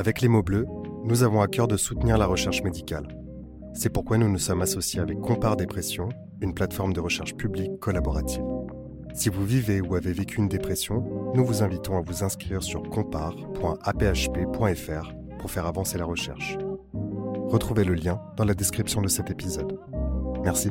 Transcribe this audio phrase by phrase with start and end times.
[0.00, 0.66] Avec les mots bleus,
[1.04, 3.06] nous avons à cœur de soutenir la recherche médicale.
[3.74, 6.08] C'est pourquoi nous nous sommes associés avec Compare Dépression,
[6.40, 8.42] une plateforme de recherche publique collaborative.
[9.12, 12.82] Si vous vivez ou avez vécu une dépression, nous vous invitons à vous inscrire sur
[12.84, 16.56] compare.aphp.fr pour faire avancer la recherche.
[17.50, 19.78] Retrouvez le lien dans la description de cet épisode.
[20.42, 20.70] Merci.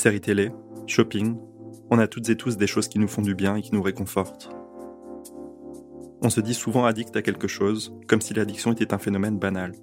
[0.00, 0.50] Séries télé,
[0.86, 1.36] shopping,
[1.90, 3.82] on a toutes et tous des choses qui nous font du bien et qui nous
[3.82, 4.50] réconfortent.
[6.22, 9.74] On se dit souvent addict à quelque chose, comme si l'addiction était un phénomène banal.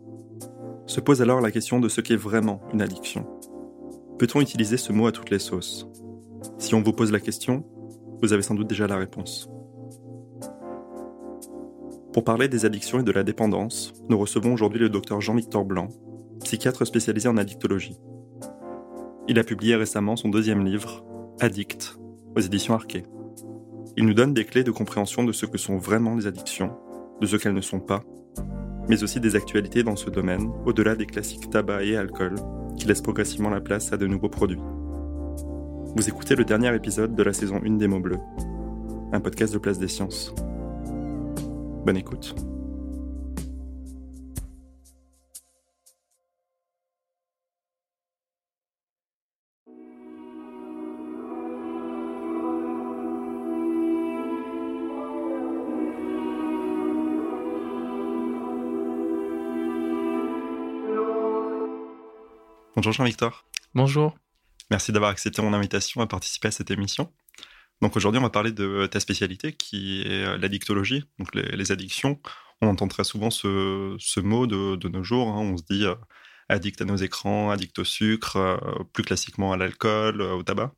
[0.87, 3.27] Se pose alors la question de ce qu'est vraiment une addiction.
[4.17, 5.87] Peut-on utiliser ce mot à toutes les sauces?
[6.57, 7.63] Si on vous pose la question,
[8.23, 9.51] vous avez sans doute déjà la réponse.
[12.11, 15.89] Pour parler des addictions et de la dépendance, nous recevons aujourd'hui le docteur Jean-Victor Blanc,
[16.43, 17.99] psychiatre spécialisé en addictologie.
[19.29, 21.03] Il a publié récemment son deuxième livre,
[21.41, 21.99] Addict,
[22.37, 23.03] aux éditions Arquet.
[23.97, 26.71] Il nous donne des clés de compréhension de ce que sont vraiment les addictions,
[27.19, 28.03] de ce qu'elles ne sont pas,
[28.87, 32.35] mais aussi des actualités dans ce domaine, au-delà des classiques tabac et alcool,
[32.77, 34.61] qui laissent progressivement la place à de nouveaux produits.
[35.95, 38.19] Vous écoutez le dernier épisode de la saison 1 des mots bleus,
[39.11, 40.33] un podcast de Place des Sciences.
[41.85, 42.33] Bonne écoute.
[62.87, 63.45] Bonjour Jean-Victor.
[63.75, 64.17] Bonjour.
[64.71, 67.11] Merci d'avoir accepté mon invitation à participer à cette émission.
[67.81, 72.21] Donc aujourd'hui, on va parler de ta spécialité qui est euh, l'addictologie, donc les, addictions.
[72.61, 75.27] On entend très souvent ce, mot de, nos jours.
[75.27, 75.41] Hein.
[75.41, 75.95] On se dit euh,
[76.47, 78.57] addict à nos écrans, addict au sucre, euh,
[78.93, 80.71] plus classiquement à l'alcool, au tabac.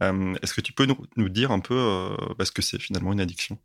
[0.00, 3.58] Est-ce que tu peux nous, dire un peu ce que c'est finalement une addiction?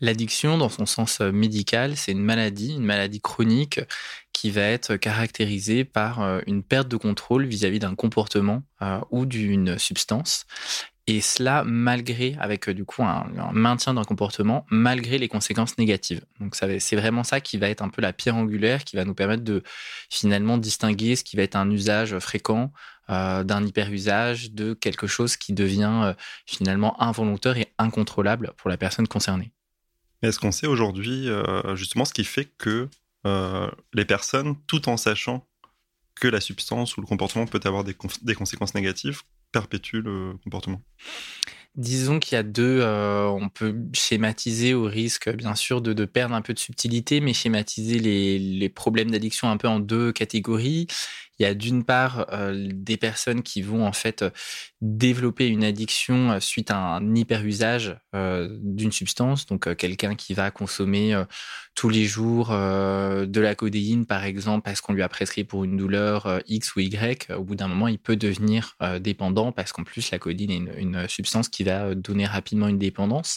[0.00, 3.80] L'addiction, dans son sens euh, médical, c'est une maladie, une maladie chronique
[4.32, 9.24] qui va être caractérisée par euh, une perte de contrôle vis-à-vis d'un comportement euh, ou
[9.24, 10.46] d'une substance.
[11.06, 16.24] Et cela malgré, avec du coup un, maintien d'un comportement, malgré les conséquences négatives.
[16.40, 19.14] Donc c'est vraiment ça qui va être un peu la pierre angulaire, qui va nous
[19.14, 19.62] permettre de
[20.10, 22.72] finalement distinguer ce qui va être un usage fréquent
[23.08, 26.14] d'un hyper-usage, de quelque chose qui devient
[26.46, 29.53] finalement involontaire et incontrôlable pour la personne concernée.
[30.24, 32.88] Est-ce qu'on sait aujourd'hui euh, justement ce qui fait que
[33.26, 35.46] euh, les personnes, tout en sachant
[36.14, 40.80] que la substance ou le comportement peut avoir des, conséquences négatives, perpétuent le comportement?
[41.74, 46.34] Disons qu'il y a deux, euh, on peut schématiser au risque bien sûr de, perdre
[46.34, 50.86] un peu de subtilité, mais schématiser les problèmes d'addiction un peu en deux catégories.
[51.38, 54.24] Il y a d'une part euh, des personnes qui vont en fait
[54.80, 59.46] développer une addiction euh, suite à un hyper-usage euh, d'une substance.
[59.46, 61.20] Donc quelqu'un qui va consommer
[61.74, 65.76] tous les jours de la codéine, par exemple, parce qu'on lui a prescrit pour une
[65.76, 67.30] douleur X ou Y.
[67.32, 71.08] Au bout d'un moment, il peut devenir dépendant parce qu'en plus, la codéine est une,
[71.08, 73.36] substance qui va donner rapidement une dépendance.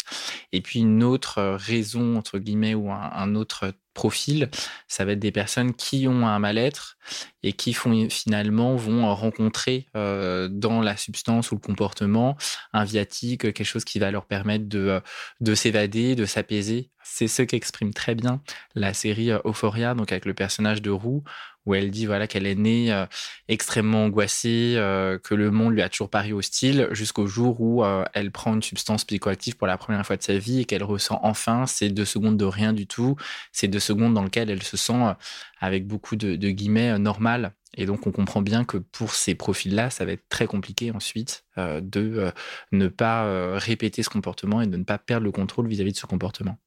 [0.51, 4.51] Et puis une autre raison, entre guillemets, ou un autre profil,
[4.87, 6.97] ça va être des personnes qui ont un mal-être
[7.41, 12.37] et qui font, finalement vont rencontrer euh, dans la substance ou le comportement
[12.73, 14.99] un viatique, quelque chose qui va leur permettre de, euh,
[15.41, 16.91] de s'évader, de s'apaiser.
[17.03, 18.41] C'est ce qu'exprime très bien
[18.75, 21.23] la série euh, Euphoria, donc avec le personnage de Roux,
[21.67, 23.05] où elle dit voilà qu'elle est née euh,
[23.49, 28.05] extrêmement angoissée, euh, que le monde lui a toujours paru hostile, jusqu'au jour où euh,
[28.13, 31.19] elle prend une substance psychoactive pour la première fois de sa vie et qu'elle ressent
[31.23, 33.17] enfin ces deux secondes de rien du tout,
[33.51, 35.13] ces deux secondes dans lesquelles elle se sent
[35.59, 37.51] avec beaucoup de, guillemets normale.
[37.75, 41.43] Et donc on comprend bien que pour ces profils-là, ça va être très compliqué ensuite
[41.57, 42.31] de
[42.71, 45.91] ne pas répéter ce comportement et de ne pas perdre le contrôle vis à -vis
[45.91, 46.57] de ce comportement.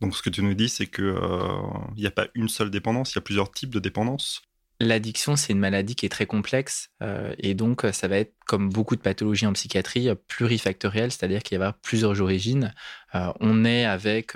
[0.00, 3.12] Donc ce que tu nous dis, c'est qu'il n'y euh, a pas une seule dépendance,
[3.12, 4.42] il y a plusieurs types de dépendance.
[4.80, 8.68] L'addiction, c'est une maladie qui est très complexe euh, et donc ça va être, comme
[8.70, 12.74] beaucoup de pathologies en psychiatrie, plurifactoriel, c'est-à-dire qu'il y a plusieurs origines.
[13.14, 14.32] Euh, on est avec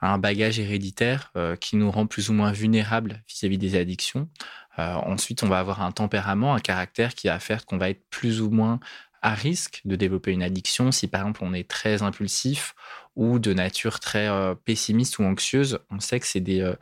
[0.00, 4.28] un bagage héréditaire qui nous rend plus ou moins vulnérables vis-à-vis des addictions.
[4.76, 8.40] ensuite, on va avoir un tempérament, un caractère qui va faire qu'on va être plus
[8.40, 8.80] ou moins
[9.22, 12.74] à risque de développer une addiction si par exemple on est très impulsif
[13.18, 15.80] ou de nature très euh, pessimiste ou anxieuse.
[15.90, 16.74] On sait que c'est des, euh,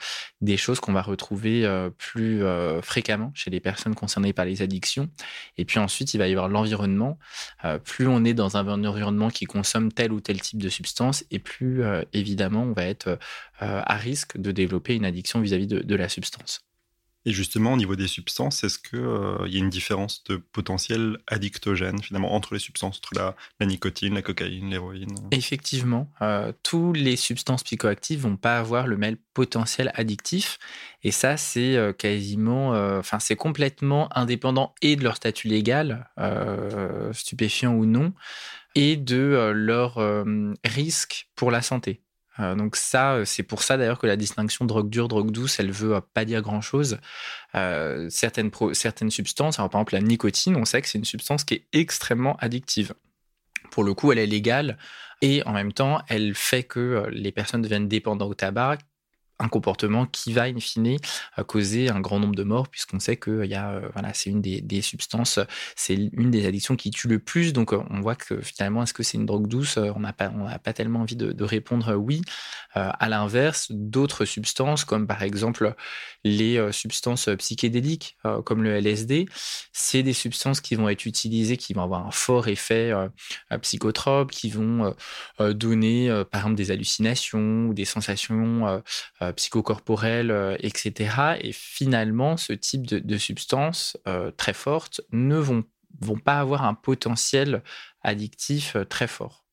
[0.43, 2.43] des choses qu'on va retrouver euh, plus
[2.83, 5.09] fréquemment chez les personnes concernées par les addictions.
[5.57, 7.19] Et puis ensuite, il va y avoir l'environnement.
[7.85, 11.39] plus on est dans un environnement qui consomme tel ou tel type de substance, et
[11.39, 13.19] plus évidemment on va être
[13.59, 16.66] à risque de développer une addiction vis-à-vis de la substance.
[17.27, 21.19] Et justement, au niveau des substances, est-ce qu'il euh, y a une différence de potentiel
[21.27, 27.17] addictogène finalement entre les substances, entre la, nicotine, la cocaïne, l'héroïne Effectivement, euh, toutes les
[27.17, 30.61] substances psychoactives vont pas avoir le même potentiel addictif.
[31.03, 36.09] Et ça, c'est euh, quasiment, enfin, c'est complètement indépendant et de leur statut légal,
[37.13, 38.13] stupéfiant ou non,
[38.77, 39.99] et de leur
[40.65, 42.03] risque pour la santé.
[42.41, 45.59] Euh, donc ça, euh, c'est pour ça d'ailleurs que la distinction drogue dure, drogue douce,
[45.61, 46.99] elle veut pas dire grand-chose.
[47.55, 51.55] Euh, certaines, certaines substances, par exemple la nicotine, on sait que c'est une substance qui
[51.55, 52.95] est extrêmement addictive.
[53.71, 54.79] Pour le coup, elle est légale
[55.23, 58.79] et en même temps, elle fait que les personnes deviennent dépendantes au tabac,
[59.39, 60.97] un comportement qui va, in fine,
[61.39, 64.31] euh, causer un grand nombre de morts, puisqu'on sait que y a, euh, voilà, c'est
[64.31, 65.39] une des, substances,
[65.75, 67.53] c'est une des addictions qui tue le plus.
[67.53, 69.77] Donc, euh, on voit que finalement, est-ce que c'est une drogue douce?
[69.77, 70.31] On n'a pas,
[70.63, 72.23] pas tellement envie de, répondre oui.
[72.75, 75.75] à l'inverse, d'autres substances, comme par exemple
[76.25, 79.27] les substances psychédéliques, comme le LSD,
[79.73, 82.93] c'est des substances qui vont être utilisées, qui vont avoir un fort effet
[83.63, 84.95] psychotrope, qui vont
[85.39, 88.83] donner, par exemple, des hallucinations ou des sensations
[89.27, 91.39] euh, psychocorporelles, euh, etc.
[91.41, 95.65] Et finalement, ce type de, substances euh, très fortes ne vont,
[96.25, 97.63] pas avoir un potentiel
[98.03, 99.45] addictif très fort.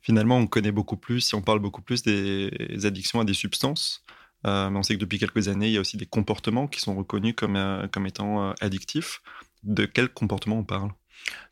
[0.00, 2.50] Finalement, on connaît beaucoup plus, on parle beaucoup plus des
[2.84, 4.04] addictions à des substances.
[4.44, 6.94] mais on sait que depuis quelques années, il y a aussi des comportements qui sont
[6.94, 9.22] reconnus comme, comme étant addictifs.
[9.62, 10.90] De quel comportement on parle?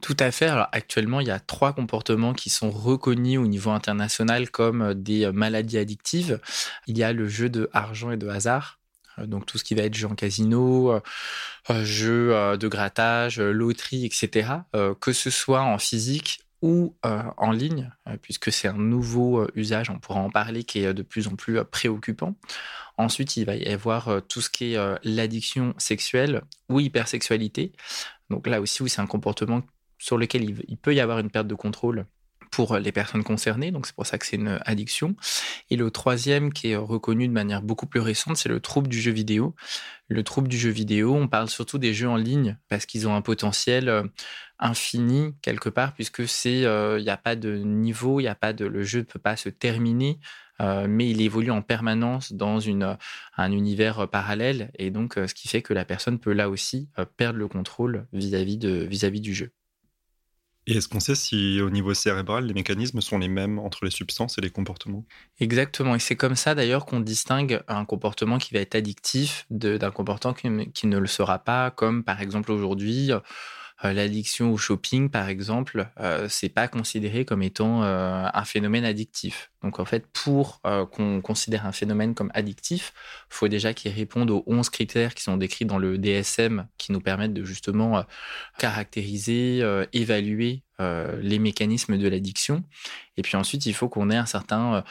[0.00, 0.48] Tout à fait.
[0.72, 5.24] Actuellement, il y a trois comportements qui sont reconnus au niveau international comme euh, des
[5.24, 6.40] euh, maladies addictives.
[6.86, 8.78] Il y a le jeu de argent et de hasard.
[9.18, 11.00] Euh, donc tout ce qui va être jeu en casino,
[11.82, 14.50] jeu de grattage, loterie, etc.
[15.00, 17.92] Que ce soit en physique ou en ligne,
[18.22, 21.62] puisque c'est un nouveau usage, on pourra en parler, qui est de plus en plus
[21.64, 22.34] préoccupant.
[22.96, 27.72] Ensuite, il va y avoir tout ce qui est l'addiction sexuelle ou hypersexualité.
[28.30, 29.62] Donc là aussi, c'est un comportement
[29.98, 32.06] sur lequel il, peut y avoir une perte de contrôle
[32.50, 35.14] pour les personnes concernées, donc c'est pour ça que c'est une addiction.
[35.70, 39.00] Et le troisième qui est reconnu de manière beaucoup plus récente, c'est le trouble du
[39.00, 39.54] jeu vidéo.
[40.08, 43.14] Le trouble du jeu vidéo, on parle surtout des jeux en ligne parce qu'ils ont
[43.14, 44.02] un potentiel euh,
[44.58, 48.52] infini quelque part puisque c'est, euh, il n'y a pas de niveau, il a pas
[48.52, 50.18] de, le jeu ne peut pas se terminer.
[50.60, 52.96] Euh, mais il évolue en permanence dans une,
[53.36, 57.38] un univers parallèle, et donc ce qui fait que la personne peut là aussi perdre
[57.38, 58.58] le contrôle vis-à-vis
[58.88, 59.52] vis -vis du jeu.
[60.70, 63.90] Et est-ce qu'on sait si au niveau cérébral, les mécanismes sont les mêmes entre les
[63.90, 65.02] substances et les comportements?
[65.40, 65.94] Exactement.
[65.94, 70.34] Et c'est comme ça d'ailleurs qu'on distingue un comportement qui va être addictif d'un comportement
[70.34, 73.12] qui, ne le sera pas, comme par exemple aujourd'hui,
[73.82, 79.50] l'addiction au shopping, par exemple, euh, c'est pas considéré comme étant euh, un phénomène addictif.
[79.62, 80.60] Donc en fait, pour
[80.92, 82.92] qu'on considère un phénomène comme addictif,
[83.28, 87.00] faut déjà qu'il réponde aux 11 critères qui sont décrits dans le DSM, qui nous
[87.00, 88.04] permettent de justement
[88.56, 92.62] caractériser, évaluer les mécanismes de l'addiction.
[93.16, 94.84] Et puis ensuite, il faut qu'on ait un certain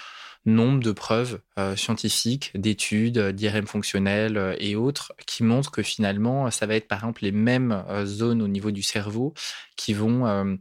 [0.48, 6.50] nombre de preuves euh, scientifiques, d'études, d'IRM fonctionnels euh, et autres qui montrent que finalement,
[6.50, 9.34] ça va être par exemple les mêmes euh, zones au niveau du cerveau
[9.76, 10.58] qui vont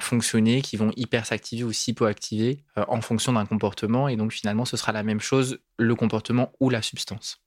[0.00, 4.08] fonctionner, qui vont hyper s'activer ou s'hypoactiver en fonction d'un comportement.
[4.08, 7.41] Et donc finalement, ce sera la même chose, le comportement ou la substance.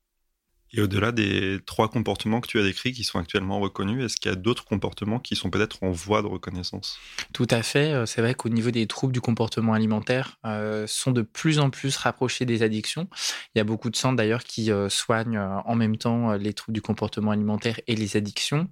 [0.74, 4.30] Et au-delà des trois comportements que tu as décrits qui sont actuellement reconnus, est-ce qu'il
[4.30, 7.00] y a d'autres comportements qui sont peut-être en voie de reconnaissance?
[7.34, 7.94] Tout à fait.
[7.94, 11.70] Euh, c'est vrai qu'au niveau des troubles du comportement alimentaire, euh, sont de plus en
[11.70, 13.08] plus rapprochés des addictions.
[13.54, 16.74] Il y a beaucoup de centres d'ailleurs qui euh, soignent en même temps les troubles
[16.74, 18.68] du comportement alimentaire et les addictions.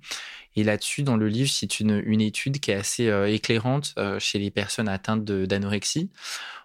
[0.56, 4.52] Et là-dessus, dans le livre, c'est une, une étude qui est assez éclairante chez les
[4.52, 6.12] personnes atteintes d'anorexie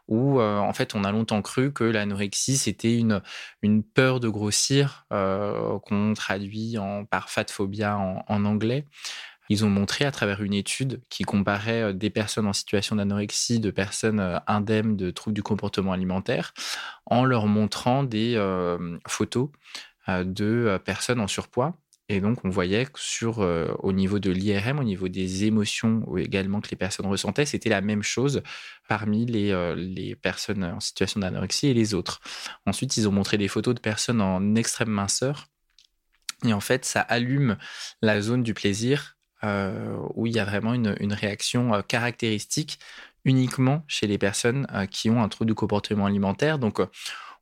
[0.09, 3.23] où euh, en fait on a longtemps cru que l'anorexie c'était une,
[3.63, 8.87] une peur de grossir euh, qu'on traduit en, par fatphobia en, anglais.
[9.51, 13.61] Ils ont montré à travers une étude qui comparait euh, des personnes en situation d'anorexie
[13.61, 16.53] de personnes indemnes de troubles du comportement alimentaire
[17.07, 18.39] en leur montrant des
[19.07, 19.51] photos
[20.09, 21.77] de personnes en surpoids
[22.11, 26.17] et donc, on voyait que sur, euh, au niveau de l'IRM, au niveau des émotions
[26.17, 28.43] également que les personnes ressentaient, c'était la même chose
[28.89, 32.21] parmi les, euh, les personnes en situation d'anorexie et les autres.
[32.65, 35.49] Ensuite, ils ont montré des photos de personnes en extrême minceur.
[36.47, 37.59] Et en fait, ça allume
[38.01, 39.17] la zone du plaisir
[40.15, 42.81] où il y a vraiment une, une réaction caractéristique
[43.25, 46.59] uniquement chez les personnes qui ont un trouble du comportement alimentaire.
[46.59, 46.81] Donc,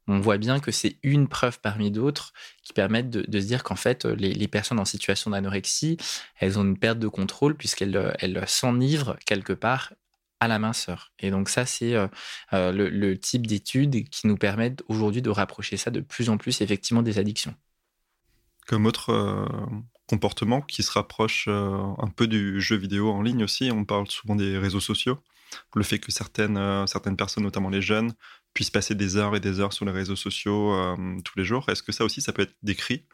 [0.08, 2.32] on voit bien que c'est une preuve parmi d'autres
[2.62, 5.96] qui permettent de, se dire qu'en fait, les, personnes en situation d'anorexie,
[6.38, 9.92] elles ont une perte de contrôle puisqu'elles elles s'enivrent quelque part
[10.40, 11.12] à la minceur.
[11.18, 12.08] Et donc ça, c'est euh,
[12.52, 16.60] euh, le, type d'études qui nous permettent aujourd'hui de rapprocher ça de plus en plus
[16.60, 17.54] effectivement des addictions.
[18.66, 19.46] Comme autre euh,
[20.06, 24.36] comportement qui se rapproche un peu du jeu vidéo en ligne aussi, on parle souvent
[24.36, 25.18] des réseaux sociaux.
[25.74, 28.12] Le fait que certaines, certaines personnes, notamment les jeunes,
[28.56, 30.74] puissent passer des heures et des heures sur les réseaux sociaux
[31.24, 31.68] tous les jours.
[31.68, 33.06] Est-ce que ça aussi, ça peut être décrit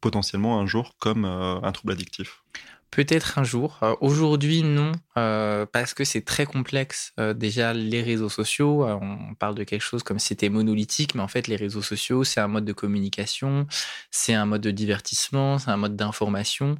[0.00, 2.42] potentiellement un jour comme un trouble addictif?
[2.90, 3.78] Peut-être un jour.
[3.82, 7.12] Euh, aujourd'hui, non, euh, parce que c'est très complexe.
[7.20, 11.20] Euh, déjà, les réseaux sociaux, on parle de quelque chose comme si c'était monolithique, mais
[11.20, 13.66] en fait, les réseaux sociaux, c'est un mode de communication,
[14.10, 16.78] c'est un mode de divertissement, c'est un mode d'information.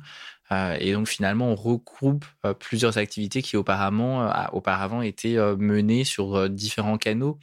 [0.80, 2.24] et donc, finalement, on regroupe
[2.58, 7.38] plusieurs activités qui auparavant étaient menées sur différents canaux.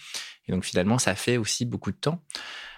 [0.48, 2.22] Et donc, finalement, ça fait aussi beaucoup de temps.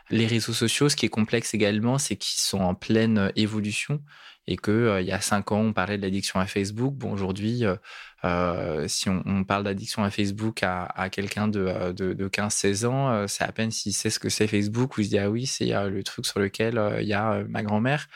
[0.09, 4.01] Les réseaux sociaux, ce qui est complexe également, c'est qu'ils sont en pleine évolution
[4.47, 6.95] et que euh, il y a cinq ans, on parlait de l'addiction à Facebook.
[6.95, 7.75] Bon, aujourd'hui, euh,
[8.23, 13.51] euh, si on, parle d'addiction à Facebook à, quelqu'un de, de, 15-16 ans, c'est à
[13.51, 16.03] peine s'il sait ce que c'est Facebook ou il se dit ah oui, c'est le
[16.03, 18.07] truc sur lequel il y a ma grand-mère.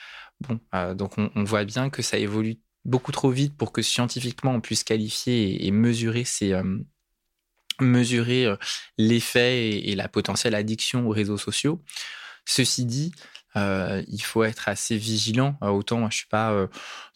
[0.41, 0.59] Bon,
[0.95, 4.83] donc on, voit bien que ça évolue beaucoup trop vite pour que scientifiquement on puisse
[4.83, 6.59] qualifier et, mesurer ces
[7.83, 8.47] mesurer
[8.97, 11.81] l'effet et, la potentielle addiction aux réseaux sociaux.
[12.45, 13.11] Ceci dit,
[13.57, 15.57] euh, il faut être assez vigilant.
[15.61, 16.67] Euh, autant moi, je suis pas euh,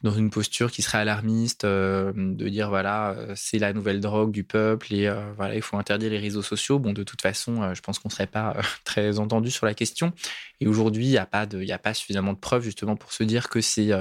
[0.04, 4.94] dans une posture qui serait alarmiste de dire voilà c'est la nouvelle drogue du peuple
[4.94, 6.78] et voilà il faut interdire les réseaux sociaux.
[6.78, 10.14] Bon de toute façon, je pense qu'on serait pas très entendu sur la question.
[10.60, 13.50] Et aujourd'hui, il n'y a pas a pas suffisamment de preuves justement pour se dire
[13.50, 13.92] que c'est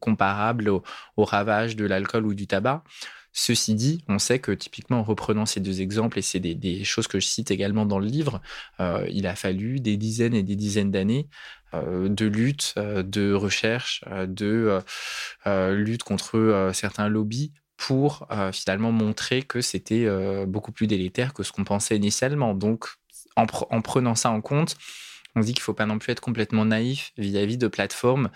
[0.00, 2.82] comparable au ravage de l'alcool ou du tabac.
[3.34, 7.06] Ceci dit, on sait que typiquement en reprenant ces deux exemples, et c'est des, choses
[7.06, 8.42] que je cite également dans le livre,
[8.78, 11.28] euh, il a fallu des dizaines et des dizaines d'années
[11.72, 14.80] euh, de lutte, euh, de recherche, de
[15.46, 20.06] lutte contre certains lobbies pour finalement montrer que c'était
[20.46, 22.54] beaucoup plus délétère que ce qu'on pensait initialement.
[22.54, 22.86] Donc,
[23.34, 24.76] en, prenant ça en compte,
[25.34, 27.66] on dit qu'il ne faut pas non plus être complètement naïf vis à -vis de
[27.66, 28.30] plateformes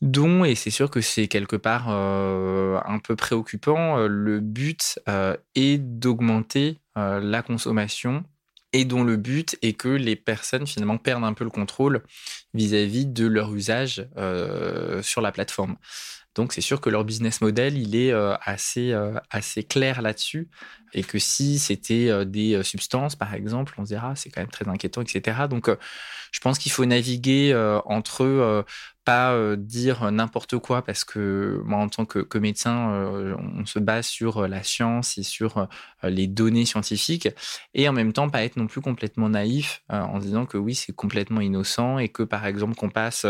[0.00, 4.98] dont, et c'est sûr que c'est quelque part euh, un peu préoccupant, euh, le but
[5.08, 8.24] euh, est d'augmenter la consommation
[8.72, 12.02] et dont le but est que les personnes finalement perdent un peu le contrôle
[12.54, 14.04] vis-à-vis de leur usage
[15.02, 15.76] sur la plateforme.
[16.38, 18.94] Donc c'est sûr que leur business model, il est assez,
[19.30, 20.48] assez clair là-dessus
[20.94, 24.66] et que si c'était des substances, par exemple, on se dira, c'est quand même très
[24.68, 25.36] inquiétant, etc.
[25.50, 25.68] Donc
[26.30, 27.54] je pense qu'il faut naviguer
[27.84, 28.64] entre
[29.08, 33.78] pas euh, dire n'importe quoi parce que moi en tant que, médecin euh, on se
[33.78, 35.66] base sur euh, la science et sur
[36.02, 37.26] les données scientifiques
[37.72, 40.94] et en même temps pas être non plus complètement naïf en disant que oui c'est
[40.94, 43.24] complètement innocent et que par exemple qu'on passe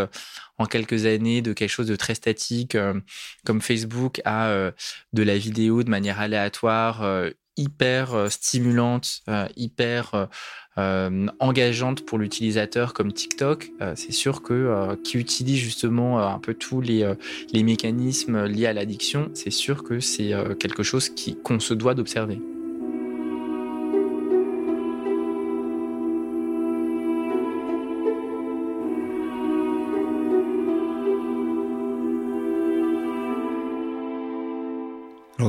[0.59, 2.77] en quelques années de quelque chose de très statique
[3.45, 4.73] comme Facebook à
[5.12, 7.05] de la vidéo de manière aléatoire
[7.57, 9.23] hyper stimulante,
[9.57, 10.28] hyper
[10.78, 16.38] euh, engageante pour l'utilisateur comme TikTok, euh, c'est sûr que euh, qui utilise justement un
[16.38, 17.12] peu tous les,
[17.52, 21.11] les mécanismes liés à l'addiction, c'est sûr que c'est quelque chose
[21.43, 22.40] qu'on se doit d'observer.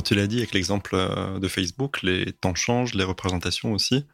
[0.00, 0.96] Alors tu l'as dit avec l'exemple
[1.38, 4.06] de Facebook, les temps changent, les représentations aussi.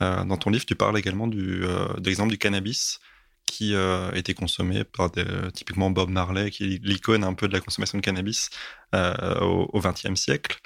[0.00, 2.98] Euh, dans ton livre, tu parles également euh, de l'exemple du cannabis
[3.44, 5.10] qui euh, été consommé par
[5.52, 8.48] typiquement Bob Marley, qui est l'icône un peu de la consommation de cannabis
[8.94, 10.62] au XXe siècle.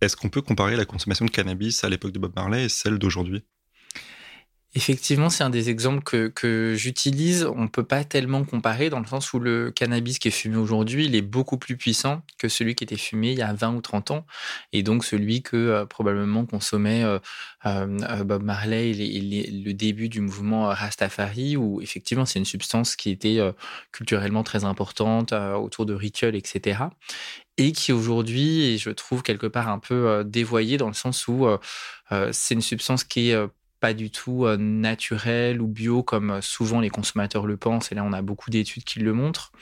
[0.00, 3.00] Est-ce qu'on peut comparer la consommation de cannabis à l'époque de Bob Marley et celle
[3.00, 3.44] d'aujourd'hui?
[4.76, 7.46] Effectivement, c'est un des exemples que, j'utilise.
[7.46, 10.58] On ne peut pas tellement comparer dans le sens où le cannabis qui est fumé
[10.58, 13.74] aujourd'hui, il est beaucoup plus puissant que celui qui était fumé il y a 20
[13.74, 14.26] ou 30 ans.
[14.74, 17.18] Et donc celui que euh, probablement consommait euh,
[17.64, 23.08] euh, Bob Marley et, le début du mouvement Rastafari, où effectivement c'est une substance qui
[23.08, 23.40] était
[23.92, 26.80] culturellement très importante autour de rituels, etc
[27.58, 31.46] et qui aujourd'hui je trouve quelque part un peu dévoyée dans le sens où
[32.30, 33.48] c'est une substance qui est
[33.80, 37.92] pas du tout euh, naturel ou bio comme euh, souvent les consommateurs le pensent.
[37.92, 39.52] Et là, on a beaucoup d'études qui le montrent.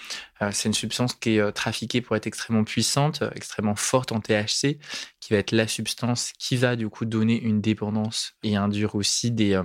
[0.42, 4.78] Euh, c'est une substance qui est trafiquée pour être extrêmement puissante, extrêmement forte en THC,
[5.20, 9.30] qui va être la substance qui va du coup donner une dépendance et induire aussi
[9.30, 9.60] des,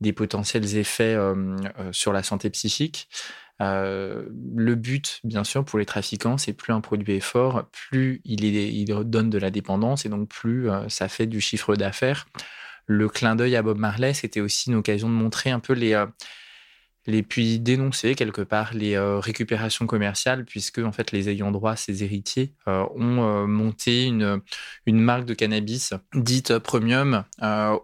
[0.00, 1.16] des potentiels effets
[1.92, 3.08] sur la santé psychique.
[3.60, 8.44] le but, bien sûr, pour les trafiquants, c'est plus un produit est fort, plus il,
[8.44, 12.26] il donne de la dépendance et donc plus ça fait du chiffre d'affaires.
[12.92, 15.94] Le clin d'œil à Bob Marley, c'était aussi une occasion de montrer un peu les,
[17.06, 21.76] les puis dénoncer quelque part les euh, récupérations commerciales puisque en fait les ayants droit,
[21.76, 24.40] ces héritiers, euh, ont euh, monté une,
[24.86, 27.24] une marque de cannabis dite premium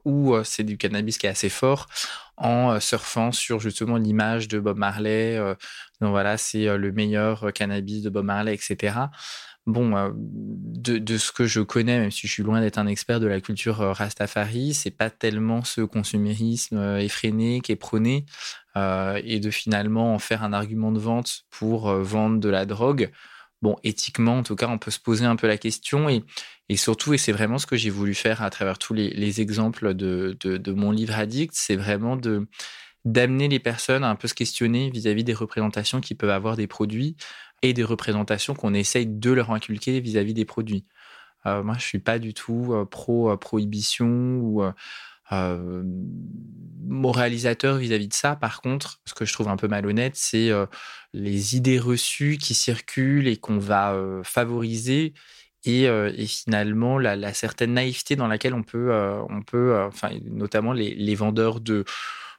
[0.04, 1.86] où c'est du cannabis qui est assez fort
[2.36, 5.38] en surfant sur justement l'image de Bob Marley.
[6.00, 8.94] donc voilà, c'est le meilleur cannabis de Bob Marley, etc
[9.66, 13.20] bon, euh, de, ce que je connais, même si je suis loin d'être un expert
[13.20, 18.24] de la culture euh, Rastafari, c'est pas tellement ce consumérisme euh, effréné qui est prôné
[19.24, 23.10] et de finalement en faire un argument de vente pour vendre de la drogue.
[23.62, 26.22] Bon, éthiquement, en tout cas, on peut se poser un peu la question et,
[26.68, 29.94] et surtout, et c'est vraiment ce que j'ai voulu faire à travers tous les, exemples
[29.94, 32.46] de, de, mon livre Addict, c'est vraiment de
[33.06, 36.28] d'amener les personnes à un peu se questionner vis à -vis des représentations qu'ils peuvent
[36.28, 37.16] avoir des produits,
[37.62, 40.84] et des représentations qu'on essaye de leur inculquer vis-à-vis des produits.
[41.46, 43.36] Euh, moi, je suis pas du tout euh, pro euh,
[44.40, 44.62] ou
[46.88, 48.36] moralisateur vis-à-vis de ça.
[48.36, 50.50] Par contre, ce que je trouve un peu malhonnête, c'est
[51.12, 55.14] les idées reçues qui circulent et qu'on va favoriser
[55.64, 55.88] et,
[56.28, 58.92] finalement la, certaine naïveté dans laquelle on peut,
[59.28, 61.84] on peut enfin, notamment les vendeurs de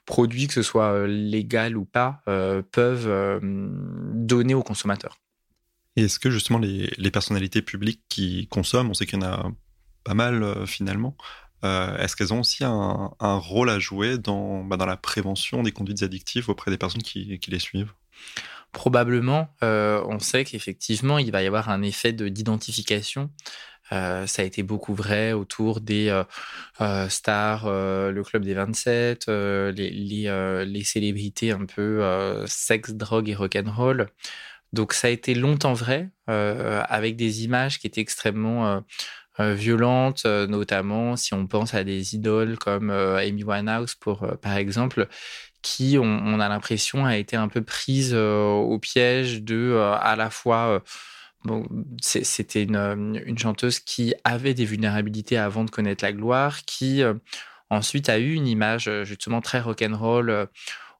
[0.08, 5.18] produits, que ce soit euh, légal ou pas, euh, peuvent euh, donner aux consommateurs.
[5.96, 9.52] Et est-ce que justement les, personnalités publiques qui consomment, on sait qu'il y en a
[10.04, 11.16] pas mal finalement,
[11.64, 16.04] est-ce qu'elles ont aussi un, rôle à jouer dans, bah, dans la prévention des conduites
[16.04, 17.92] addictives auprès des personnes qui, qui les suivent?
[18.70, 23.30] Probablement, on sait qu'effectivement, il va y avoir un effet d'identification
[23.92, 26.24] euh, ça a été beaucoup vrai autour des euh,
[26.80, 32.04] euh, stars, le club des 27, les, célébrités un peu
[32.46, 34.08] sexe, drogue et rock'n'roll.
[34.72, 38.84] Donc ça a été longtemps vrai, avec des images qui étaient extrêmement
[39.38, 43.94] violentes, notamment si on pense à des idoles comme Amy Winehouse,
[44.42, 45.08] par exemple,
[45.62, 50.82] qui, on a l'impression, a été un peu prise au piège de à la fois
[52.00, 57.14] C'était une, une, chanteuse qui avait des vulnérabilités avant de connaître la gloire, qui euh,
[57.70, 60.46] ensuite a eu une image euh, justement très rock'n'roll euh,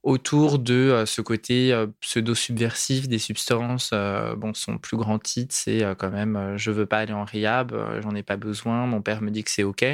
[0.05, 3.92] autour de ce côté pseudo-subversif des substances.
[4.37, 8.14] bon, son plus grand titre, c'est quand même Je veux pas aller en rehab, j'en
[8.14, 9.85] ai pas besoin, mon père me dit que c'est OK.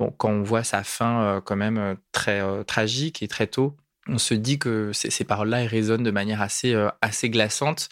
[0.00, 3.76] Bon, quand on voit sa fin quand même très tragique et très tôt,
[4.10, 7.88] on se dit que ces, paroles-là résonnent de manière assez, euh, assez glaçante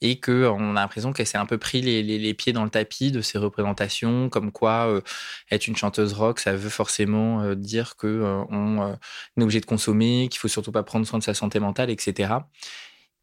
[0.00, 3.20] et qu'on a l'impression qu'elle s'est un peu pris les, pieds dans le tapis de
[3.20, 5.00] ces représentations, comme quoi euh,
[5.50, 8.92] être une chanteuse rock, ça veut forcément euh, dire qu'on on
[9.38, 12.34] est obligé de consommer, qu'il faut surtout pas prendre soin de sa santé mentale, etc.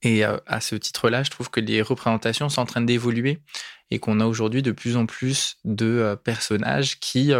[0.02, 3.40] Et à ce titre-là, je trouve que les représentations sont en train d'évoluer
[3.92, 7.34] et qu'on a aujourd'hui de plus en plus de personnages qui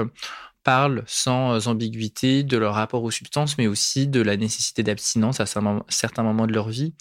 [0.70, 5.40] parlent sans euh, ambiguïté de leur rapport aux substances, mais aussi de la nécessité d'abstinence
[5.40, 6.94] à certains moments de leur vie.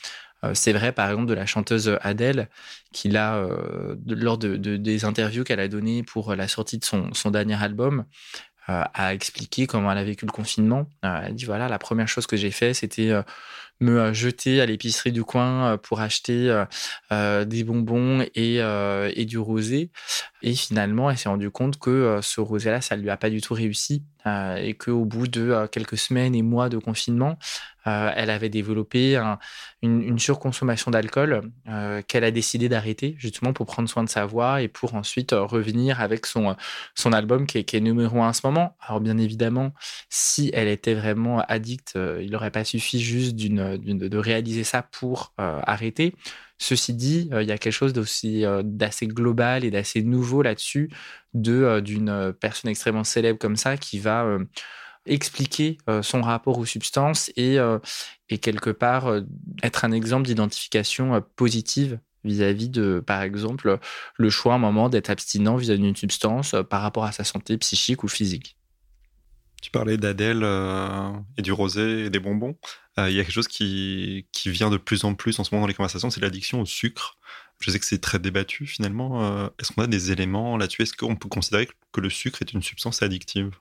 [0.43, 2.49] Euh, c'est vrai, par exemple, de la chanteuse Adèle,
[2.95, 7.13] qui, là, euh, lors de, des interviews qu'elle a données pour la sortie de son,
[7.13, 8.07] son dernier album,
[8.69, 10.87] a expliqué comment elle a vécu le confinement.
[11.03, 13.13] elle dit voilà, la première chose que j'ai fait, c'était
[13.81, 16.65] me euh, jeter à l'épicerie du coin euh, pour acheter
[17.13, 19.91] euh, des bonbons et, et, du rosé.
[20.43, 23.41] Et finalement, elle s'est rendue compte que ce rosé-là, ça ne lui a pas du
[23.41, 27.39] tout réussi et qu'au bout de quelques semaines et mois de confinement,
[27.89, 29.19] euh, elle avait développé
[29.83, 34.61] une, surconsommation d'alcool euh, qu'elle a décidé d'arrêter justement pour prendre soin de sa voix
[34.61, 36.57] et pour ensuite euh, revenir avec son,
[36.95, 38.77] son album qui est, numéro un en ce moment.
[38.81, 39.73] Alors bien évidemment,
[40.11, 46.15] si elle était vraiment addicte, il n'aurait pas suffi juste de réaliser ça pour arrêter.
[46.59, 50.91] Ceci dit, il y a quelque chose d'assez global et d'assez nouveau là-dessus
[51.35, 54.39] de d'une personne extrêmement célèbre comme ça qui va
[55.09, 57.79] expliquer euh, son rapport aux substances et, euh,
[58.29, 59.23] et quelque part euh,
[59.63, 63.79] être un exemple d'identification positive vis-à-vis de, par exemple,
[64.17, 67.57] le choix à un moment d'être abstinent vis-à-vis d'une substance par rapport à sa santé
[67.59, 68.57] psychique ou physique.
[69.63, 70.45] Tu parlais d'Adèle
[71.37, 72.57] et du rosé et des bonbons.
[72.99, 75.63] Il y a quelque chose qui, qui, vient de plus en plus en ce moment
[75.63, 77.19] dans les conversations, c'est l'addiction au sucre.
[77.61, 79.51] Je sais que c'est très débattu finalement.
[79.59, 80.83] Est-ce qu'on a des éléments là-dessus?
[80.83, 83.57] Est-ce qu'on peut considérer que le sucre est une substance addictive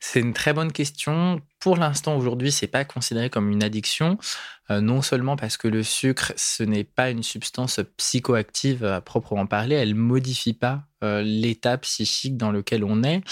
[0.00, 1.40] C'est une très bonne question.
[1.60, 4.18] Pour l'instant, aujourd'hui, c'est pas considéré comme une addiction.
[4.70, 9.46] Euh, non seulement parce que le sucre, ce n'est pas une substance psychoactive à proprement
[9.46, 13.22] parler, elle modifie pas euh, l'état psychique dans lequel on est.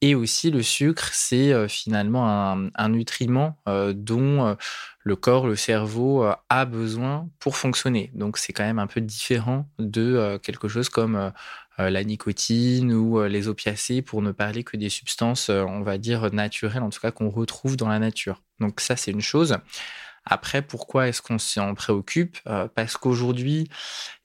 [0.00, 4.56] Et aussi, le sucre, c'est finalement un, nutriment dont
[5.02, 8.12] le corps, le cerveau a besoin pour fonctionner.
[8.14, 11.32] Donc, c'est quand même un peu différent de quelque chose comme
[11.78, 16.82] la nicotine ou les opiacés, pour ne parler que des substances, on va dire, naturelles,
[16.82, 18.42] en tout cas qu'on retrouve dans la nature.
[18.60, 19.58] Donc, ça, c'est une chose.
[20.24, 22.38] Après, pourquoi est-ce qu'on s'en préoccupe?
[22.74, 23.68] Parce qu'aujourd'hui,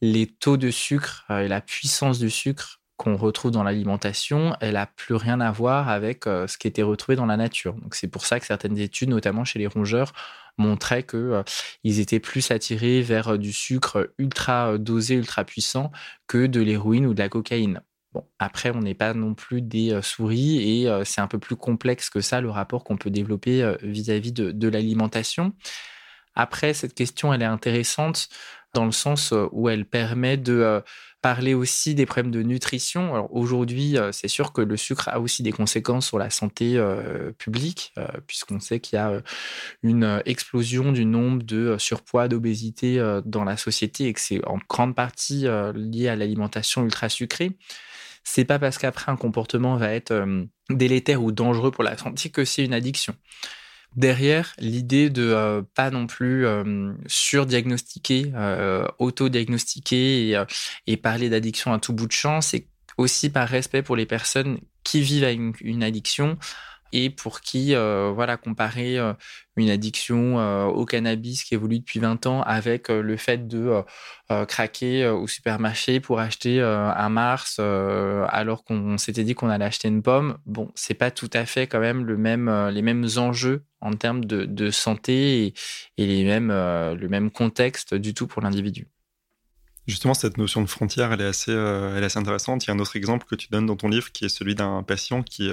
[0.02, 4.86] les taux de sucre et la puissance du sucre qu'on retrouve dans l'alimentation, elle n'a
[4.86, 7.74] plus rien à voir avec euh, ce qui était retrouvé dans la nature.
[7.74, 10.13] Donc c'est pour ça que certaines études, notamment chez les rongeurs,
[10.58, 11.44] montraient qu'ils euh,
[11.86, 15.92] étaient plus attirés vers euh, du sucre ultra dosé, ultra puissant
[16.28, 17.82] que de l'héroïne ou de la cocaïne.
[18.13, 22.12] Bon, après, on n'est pas non plus des souris et c'est un peu plus complexe
[22.12, 25.54] que ça le rapport qu'on peut développer vis-à-vis de l'alimentation.
[26.36, 28.30] Après, cette question, elle est intéressante
[28.76, 30.84] dans le sens où elle permet de
[31.24, 33.34] parler aussi des problèmes de nutrition.
[33.34, 37.32] Aujourd'hui, euh, c'est sûr que le sucre a aussi des conséquences sur la santé euh,
[37.32, 39.22] publique, euh, puisqu'on sait qu'il y a
[39.84, 44.96] une explosion du nombre de surpoids, d'obésité dans la société et que c'est en grande
[44.96, 47.58] partie lié à l'alimentation ultra sucrée.
[48.26, 50.26] C'est pas parce qu'après un comportement va être
[50.70, 53.16] délétère ou dangereux pour la santé que c'est une addiction
[53.96, 60.44] derrière l'idée de euh, pas non plus euh, surdiagnostiquer, euh, auto-diagnostiquer et,
[60.88, 64.60] et, parler d'addiction à tout bout de champ, c'est aussi par respect pour les personnes
[64.84, 66.38] qui vivent avec une addiction,
[66.94, 69.14] et pour qui, euh, voilà, comparer euh,
[69.58, 73.84] une addiction euh, au cannabis qui évolue depuis 20 ans avec le fait de
[74.48, 80.02] craquer au supermarché pour acheter un Mars alors qu'on s'était dit qu'on allait acheter une
[80.02, 83.94] pomme, bon, c'est pas tout à fait quand même le même, les mêmes enjeux en
[83.94, 85.54] termes de, santé et,
[85.98, 88.88] et, les mêmes, le même contexte du tout pour l'individu.
[89.86, 92.66] Justement, cette notion de frontière, elle est, assez, elle est assez intéressante.
[92.66, 94.56] Il y a un autre exemple que tu donnes dans ton livre qui est celui
[94.56, 95.52] d'un patient qui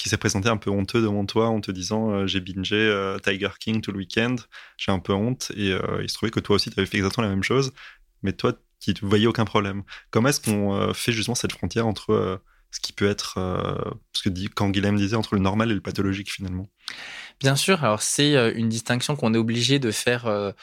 [0.00, 3.18] qui s'est présenté un peu honteux devant toi en te disant euh, j'ai bingé euh,
[3.18, 4.36] Tiger King tout le week-end,
[4.78, 5.52] j'ai un peu honte.
[5.56, 7.72] Et euh, il se trouvait que toi aussi, tu avais fait exactement la même chose,
[8.22, 9.82] mais toi, tu ne voyais aucun problème.
[10.10, 13.34] Comment est-ce qu'on fait justement cette frontière entre ce qui peut être,
[14.14, 16.66] ce que dit, quand Guilhem disait, entre le normal et le pathologique finalement?
[17.40, 20.54] Bien sûr, alors c'est une distinction qu'on est obligé de faire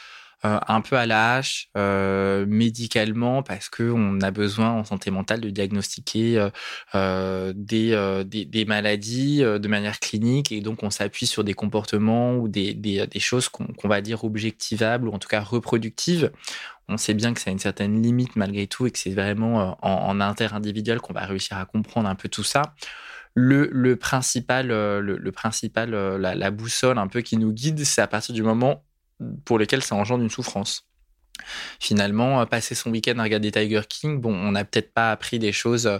[0.43, 5.49] un peu à la hache euh, médicalement parce qu'on a besoin en santé mentale de
[5.49, 6.49] diagnostiquer
[6.95, 12.47] euh, des, des, maladies de manière clinique et donc on s'appuie sur des comportements ou
[12.47, 16.31] des, des, choses qu'on va dire objectivables ou en tout cas reproductives
[16.87, 19.77] on sait bien que ça a une certaine limite malgré tout et que c'est vraiment
[19.81, 22.61] en, en inter-individuel qu'on va réussir à comprendre un peu tout ça.
[23.33, 28.07] Le, le principal, le, principal la, la, boussole un peu qui nous guide, c'est à
[28.07, 28.83] partir du moment
[29.45, 30.87] pour lesquels ça engendre une souffrance.
[31.79, 35.39] Finalement, euh, passer son week-end à regarder Tiger King, bon, on n'a peut-être pas appris
[35.39, 35.99] des choses, euh,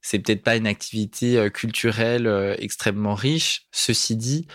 [0.00, 3.66] c'est peut-être pas une activité euh, culturelle extrêmement riche.
[3.72, 4.46] Ceci dit,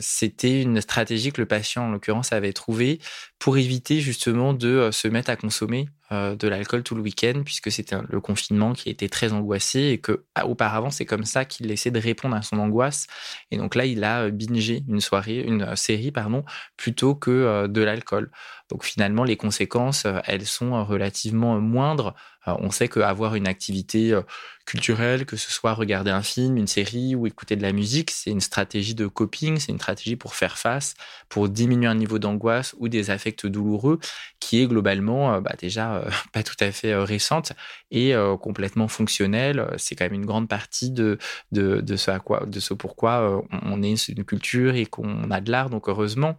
[0.00, 2.98] c'était une stratégie que le patient, en l'occurrence, avait trouvée
[3.38, 7.70] pour éviter justement de se mettre à consommer euh, de l'alcool tout le week-end, puisque
[7.70, 11.70] c'était le confinement qui était très angoissé et que ah, auparavant c'est comme ça qu'il
[11.70, 13.08] essaie de répondre à son angoisse.
[13.50, 16.44] Et donc là, il a euh, bingé une soirée, une euh, série, pardon,
[16.78, 18.30] plutôt que de l'alcool.
[18.70, 22.14] Donc finalement, les conséquences, elles sont relativement moindres.
[22.46, 24.18] On sait qu'avoir une activité
[24.66, 28.30] culturelle, que ce soit regarder un film, une série ou écouter de la musique, c'est
[28.30, 30.94] une stratégie de coping, c'est une stratégie pour faire face,
[31.30, 33.10] pour diminuer un niveau d'angoisse ou des
[33.46, 33.98] douloureux
[34.40, 37.52] qui est globalement bah, déjà euh, pas tout à fait euh, récente
[37.90, 39.66] et euh, complètement fonctionnelle.
[39.76, 41.18] C'est quand même une grande partie de,
[41.52, 46.36] de, de ce pourquoi on est une culture et qu'on a de l'art, donc heureusement.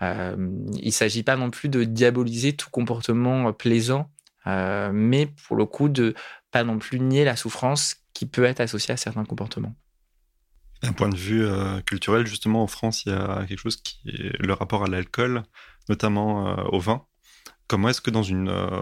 [0.00, 0.06] il
[0.84, 4.10] ne s'agit pas non plus de diaboliser tout comportement plaisant,
[4.46, 6.14] mais pour le coup de
[6.50, 9.74] pas non plus nier la souffrance qui peut être associée à certains comportements.
[10.82, 11.46] D'un point de vue
[11.86, 15.42] culturel, justement, en France, il y a quelque chose qui est le rapport à l'alcool,
[15.88, 17.06] notamment au vin.
[17.66, 18.80] Comment est-ce que dans une euh,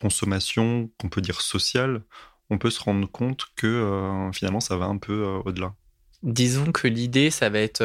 [0.00, 2.02] consommation qu'on peut dire sociale,
[2.50, 5.74] on peut se rendre compte que euh, finalement ça va un peu euh, au-delà?
[6.22, 7.82] Disons que l'idée, ça va être,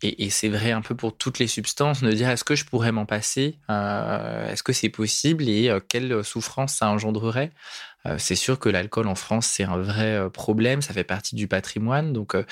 [0.00, 2.92] et, c'est vrai un peu pour toutes les substances, de dire est-ce que je pourrais
[2.92, 3.58] m'en passer?
[3.68, 5.46] Est-ce que c'est possible?
[5.46, 7.52] Et quelle souffrance ça engendrerait?
[7.52, 11.34] euh, c'est sûr que l'alcool en France, c'est un vrai euh, problème, ça fait partie
[11.34, 12.44] du patrimoine, donc euh,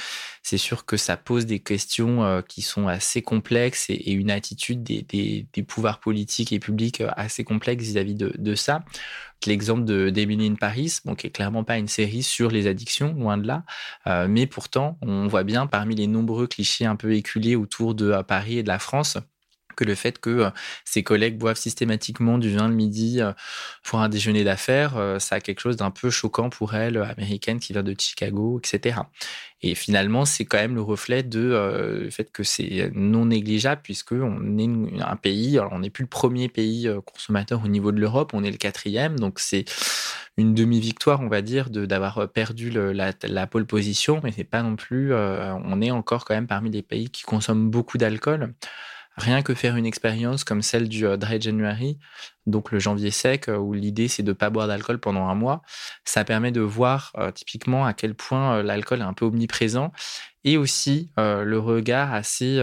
[0.42, 5.46] c'est sûr que ça pose des questions qui sont assez complexes et, une attitude des,
[5.66, 8.84] pouvoirs politiques et publics assez complexe vis-à-vis de, ça.
[9.46, 13.12] L'exemple de d'Emily in Paris, bon, qui est clairement pas une série sur les addictions,
[13.14, 13.64] loin de là,
[14.26, 18.58] mais pourtant, on voit bien parmi les nombreux clichés un peu éculés autour de Paris
[18.58, 19.18] et de la France,
[19.74, 20.50] que le fait que euh,
[20.84, 23.32] ses collègues boivent systématiquement du vin le midi euh,
[23.82, 27.60] pour un déjeuner d'affaires, euh, ça a quelque chose d'un peu choquant pour elle, américaine
[27.60, 29.00] qui vient de Chicago, etc.
[29.62, 34.58] Et finalement, c'est quand même le reflet de fait que c'est non négligeable puisque on
[34.58, 38.44] est un pays, on n'est plus le premier pays consommateur au niveau de l'Europe, on
[38.44, 39.64] est le quatrième, donc c'est
[40.36, 45.14] une demi-victoire, on va dire, d'avoir perdu la, pole position, mais c'est pas non plus,
[45.14, 48.52] on est encore quand même parmi les pays qui consomment beaucoup d'alcool.
[49.16, 51.98] Rien que faire une expérience comme celle du euh, Dry January,
[52.46, 55.36] donc le janvier sec, euh, où l'idée c'est de ne pas boire d'alcool pendant un
[55.36, 55.62] mois,
[56.04, 59.92] ça permet de voir euh, typiquement à quel point l'alcool est un peu omniprésent
[60.42, 62.60] et aussi le regard assez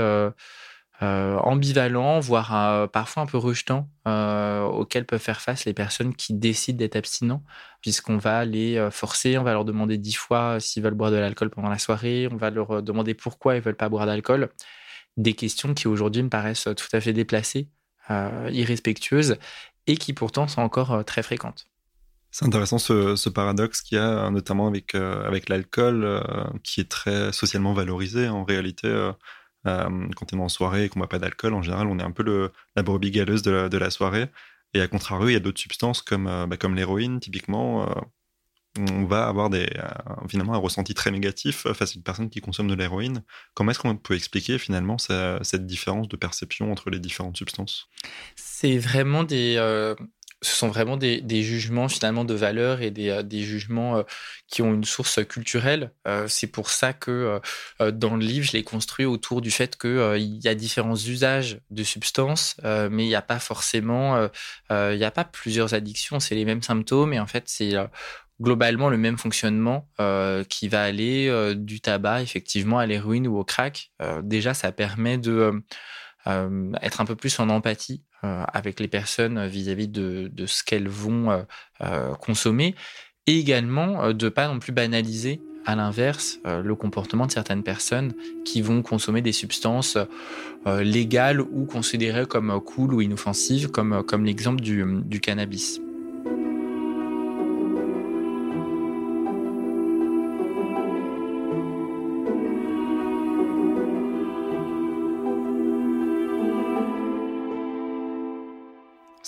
[1.01, 6.95] ambivalent, voire parfois un peu rejetant, auquel peuvent faire face les personnes qui décident d'être
[6.95, 7.43] abstinents,
[7.81, 11.49] puisqu'on va les forcer, on va leur demander dix fois s'ils veulent boire de l'alcool
[11.49, 14.51] pendant la soirée, on va leur demander pourquoi ils veulent pas boire d'alcool
[15.17, 17.69] des questions qui aujourd'hui me paraissent tout à fait déplacées,
[18.09, 19.37] euh, irrespectueuses,
[19.87, 21.65] et qui pourtant sont encore euh, très fréquentes.
[22.31, 26.23] C'est intéressant ce, paradoxe qu'il y a notamment avec, euh, l'alcool,
[26.63, 28.29] qui est très socialement valorisé.
[28.29, 28.87] En réalité,
[29.65, 32.03] quand on est en soirée et qu'on ne boit pas d'alcool, en général, on est
[32.03, 34.29] un peu la brebis galeuse de la, soirée.
[34.73, 37.85] Et à contrario, il y a d'autres substances comme, bah, comme l'héroïne, typiquement,
[38.79, 42.39] on va avoir des, euh, finalement un ressenti très négatif face à une personne qui
[42.39, 43.23] consomme de l'héroïne.
[43.53, 47.89] Comment est-ce qu'on peut expliquer finalement cette différence de perception entre les différentes substances?
[48.35, 49.93] C'est vraiment des, euh,
[50.41, 54.05] ce sont vraiment des, jugements finalement de valeur et des, euh, jugements
[54.47, 55.91] qui ont une source culturelle.
[56.27, 57.41] c'est pour ça que
[57.79, 61.83] dans le livre, je l'ai construit autour du fait qu'il y a différents usages de
[61.83, 64.29] substances, mais il n'y a pas forcément,
[64.69, 67.75] il n'y a pas plusieurs addictions, c'est les mêmes symptômes et en fait c'est
[68.41, 73.37] globalement le même fonctionnement euh, qui va aller euh, du tabac effectivement à l'héroïne ou
[73.37, 73.91] au crack.
[74.01, 75.53] Euh, déjà, ça permet de
[76.83, 81.47] être un peu plus en empathie avec les personnes vis-à-vis de, ce qu'elles vont
[82.19, 82.75] consommer
[83.25, 88.13] et également de pas non plus banaliser à l'inverse le comportement de certaines personnes
[88.45, 89.97] qui vont consommer des substances
[90.67, 95.81] légales ou considérées comme cool ou inoffensives comme, l'exemple du cannabis.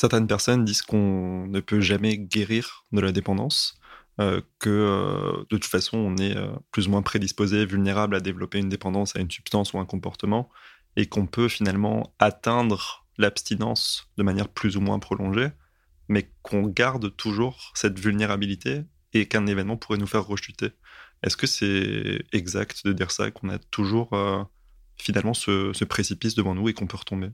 [0.03, 3.79] Certaines personnes disent qu'on ne peut jamais guérir de la dépendance,
[4.19, 8.19] euh, que euh, de toute façon on est euh, plus ou moins prédisposé, vulnérable à
[8.19, 10.49] développer une dépendance à une substance ou un comportement,
[10.97, 15.47] et qu'on peut finalement atteindre l'abstinence de manière plus ou moins prolongée,
[16.09, 18.81] mais qu'on garde toujours cette vulnérabilité
[19.13, 20.71] et qu'un événement pourrait nous faire rechuter.
[21.21, 24.09] Est-ce que c'est exact de dire ça, qu'on a toujours
[24.97, 27.29] finalement ce précipice devant nous et qu'on peut retomber?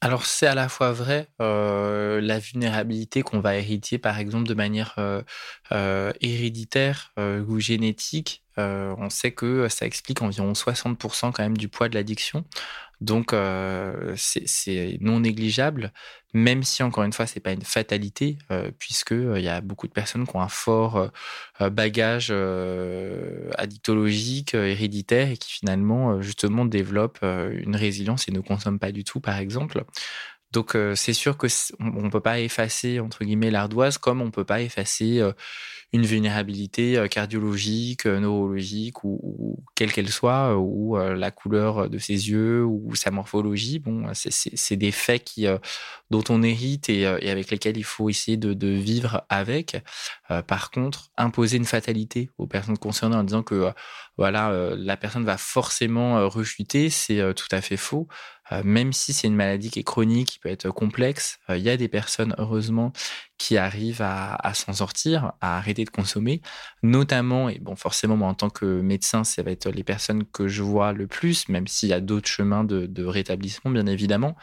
[0.00, 4.54] Alors c'est à la fois vrai, euh, la vulnérabilité qu'on va hériter par exemple de
[4.54, 5.22] manière euh,
[5.72, 11.88] euh, héréditaire ou génétique, on sait que ça explique environ 60% quand même du poids
[11.88, 12.44] de l'addiction.
[13.02, 13.34] Donc
[14.16, 15.92] c'est non négligeable,
[16.32, 18.38] même si encore une fois c'est pas une fatalité,
[18.78, 21.10] puisque il y a beaucoup de personnes qui ont un fort
[21.60, 22.32] bagage
[23.58, 29.20] addictologique, héréditaire et qui finalement justement développent une résilience et ne consomment pas du tout,
[29.20, 29.84] par exemple.
[30.56, 31.46] Donc c'est sûr que
[31.80, 35.22] on, peut pas effacer entre guillemets l'ardoise comme on peut pas effacer
[35.92, 41.98] une vulnérabilité euh, cardiologique, euh, neurologique ou, quelle qu'elle soit, euh, ou la couleur de
[41.98, 43.78] ses yeux ou sa morphologie.
[43.78, 45.46] Bon, c'est des faits qui,
[46.10, 49.82] dont on hérite et, avec lesquels il faut essayer de, vivre avec.
[50.46, 53.70] par contre, imposer une fatalité aux personnes concernées en disant que
[54.16, 58.08] voilà, la personne va forcément rechuter, c'est tout à fait faux.
[58.64, 61.76] Même si c'est une maladie qui est chronique, qui peut être complexe, il y a
[61.76, 62.92] des personnes, heureusement,
[63.38, 66.40] qui arrivent à, s'en sortir, à arrêter de consommer,
[66.82, 70.48] notamment, et bon, forcément, moi, en tant que médecin, ça va être les personnes que
[70.48, 74.36] je vois le plus, même s'il y a d'autres chemins de, rétablissement, bien évidemment,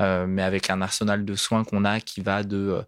[0.00, 2.82] euh, mais avec un arsenal de soins qu'on a qui va de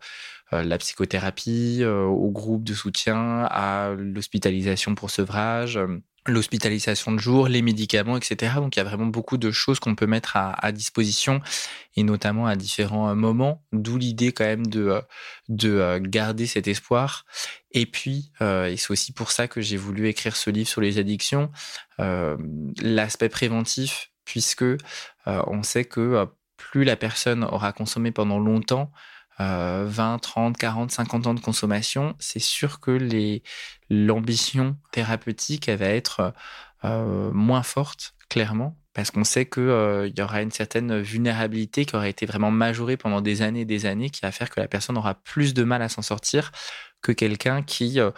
[0.52, 5.78] euh, la psychothérapie euh, au groupe de soutien, à l'hospitalisation pour sevrage
[6.26, 8.54] l'hospitalisation de jour, les médicaments, etc.
[8.56, 11.40] Donc il y a vraiment beaucoup de choses qu'on peut mettre à, disposition
[11.96, 15.00] et notamment à différents euh, moments, d'où l'idée quand même de, euh,
[15.48, 17.24] de euh, garder cet espoir.
[17.72, 20.98] Et puis, et c'est aussi pour ça que j'ai voulu écrire ce livre sur les
[20.98, 21.50] addictions,
[21.98, 24.66] l'aspect préventif, puisque
[25.24, 26.26] on sait que
[26.58, 28.92] plus la personne aura consommé pendant longtemps,
[29.38, 32.98] 20, 30, 40, 50 ans de consommation, c'est sûr que
[33.90, 36.32] l'ambition thérapeutique, elle va être
[36.84, 41.94] euh, moins forte clairement, parce qu'on sait qu'il euh, y aura une certaine vulnérabilité qui
[41.94, 44.66] aura été vraiment majorée pendant des années et des années, qui va faire que la
[44.66, 46.50] personne aura plus de mal à s'en sortir
[47.00, 48.10] que quelqu'un qui euh,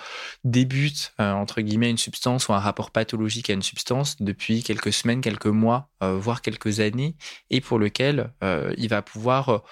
[0.44, 5.20] débute, entre guillemets, une substance ou un rapport pathologique à une substance depuis quelques semaines,
[5.20, 7.16] quelques mois, voire quelques années,
[7.48, 8.30] et pour lequel
[8.76, 9.62] il va pouvoir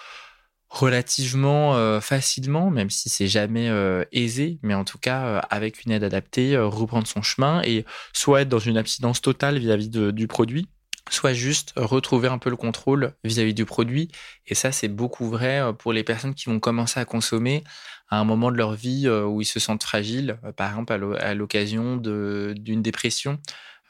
[0.74, 3.70] relativement facilement, même si c'est jamais
[4.10, 8.48] aisé, mais en tout cas avec une aide adaptée, reprendre son chemin et soit être
[8.48, 10.66] dans une abstinence totale vis-à-vis du produit,
[11.10, 14.08] soit juste retrouver un peu le contrôle vis-à-vis du produit.
[14.46, 17.64] Et ça, c'est beaucoup vrai euh, pour les personnes qui vont commencer à consommer
[18.08, 20.92] à un moment de leur vie euh, où ils se sentent fragiles, euh, par exemple
[21.20, 23.38] à l'occasion d'une dépression,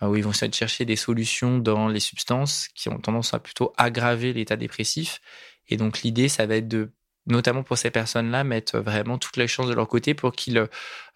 [0.01, 4.33] où ils vont chercher des solutions dans les substances qui ont tendance à plutôt aggraver
[4.33, 5.21] l'état dépressif.
[5.68, 6.92] Et donc l'idée, ça va être de
[7.27, 10.66] notamment pour ces personnes-là, mettre vraiment toutes les chances de leur côté pour qu'ils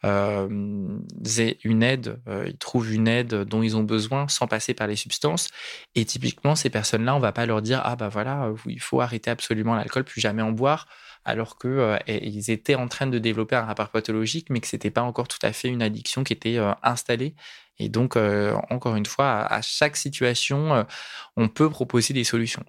[0.05, 0.99] euh,
[1.39, 4.87] aient une aide, euh, ils trouvent une aide dont ils ont besoin sans passer par
[4.87, 5.49] les substances.
[5.95, 9.31] Et typiquement, ces personnes-là, on va pas leur dire ah bah voilà, il faut arrêter
[9.31, 10.87] absolument l'alcool, plus jamais en boire,
[11.25, 15.03] alors que euh, étaient en train de développer un rapport pathologique, mais que c'était pas
[15.03, 17.35] encore tout à fait une addiction qui était installée.
[17.79, 18.17] Et donc,
[18.71, 20.87] encore une fois, à chaque situation,
[21.37, 22.65] on peut proposer des solutions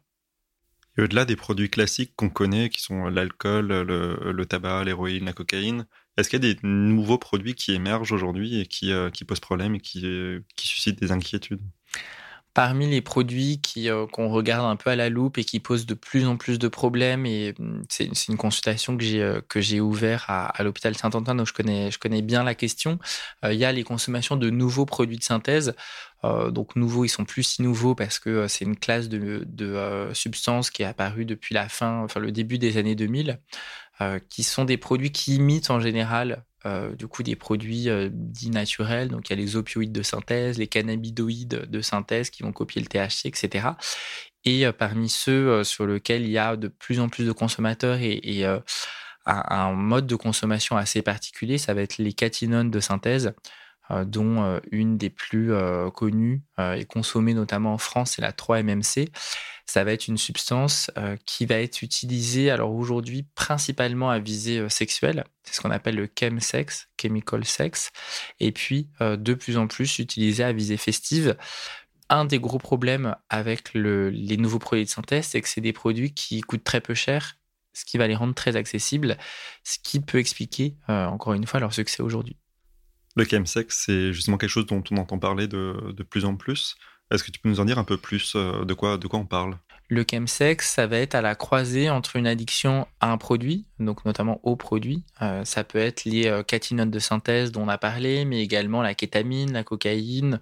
[1.04, 5.86] au-delà des produits classiques qu'on connaît, qui sont l'alcool, le, tabac, l'héroïne, la cocaïne,
[6.18, 9.76] est-ce qu'il y a des nouveaux produits qui émergent aujourd'hui et qui, euh, posent problème
[9.76, 10.02] et qui,
[10.56, 11.62] qui suscitent des inquiétudes?
[12.54, 15.86] Parmi les produits qui, euh, qu'on regarde un peu à la loupe et qui posent
[15.86, 19.62] de plus en plus de problèmes, et hum, c'est, une consultation que j'ai, euh, que
[19.62, 22.98] j'ai ouvert à, l'hôpital Saint-Antoine, donc je connais, je connais bien la question,
[23.44, 25.76] il y a les consommations de nouveaux produits de synthèse.
[26.24, 29.46] Euh, donc nouveaux, ils sont plus si nouveaux parce que euh, c'est une classe de,
[29.62, 33.40] euh, substances qui est apparue depuis la fin, enfin le début des années 2000,
[34.30, 39.10] qui sont des produits qui imitent en général du coup des produits dits naturels.
[39.10, 42.82] Donc il y a les opioïdes de synthèse, les cannabidoïdes de synthèse qui vont copier
[42.82, 43.70] le THC, etc.
[44.43, 48.46] Et parmi ceux sur lesquels il y a de plus en plus de consommateurs et,
[49.26, 53.34] un, mode de consommation assez particulier, ça va être les catinones de synthèse.
[53.91, 56.43] Euh, dont euh, une des plus euh, connues
[56.76, 59.10] et consommée notamment en France, c'est la 3-MMC.
[59.67, 60.89] Ça va être une substance
[61.26, 65.26] qui va être utilisée, alors aujourd'hui, principalement à visée sexuelle.
[65.43, 67.91] C'est ce qu'on appelle le chemsex, chemical sex.
[68.39, 71.38] Et puis, de plus en plus, utilisée à visée festive
[72.10, 76.13] un des gros problèmes avec les nouveaux produits de synthèse, c'est que c'est des produits
[76.13, 77.38] qui coûtent très peu cher,
[77.73, 79.17] ce qui va les rendre très accessibles,
[79.63, 82.38] ce qui peut expliquer, encore une fois, leur succès aujourd'hui.
[83.18, 86.76] Le chemsex, c'est justement quelque chose dont on entend parler de, plus en plus.
[87.10, 89.18] Est-ce que tu peux nous en dire un peu plus euh, de quoi, de quoi
[89.18, 89.58] on parle?
[89.90, 94.06] Le chemsex, ça va être à la croisée entre une addiction à un produit, donc
[94.06, 95.04] notamment au produit.
[95.24, 98.84] Euh, ça peut être les euh, catinones de synthèse dont on a parlé, mais également
[98.84, 100.40] la kétamine, la cocaïne,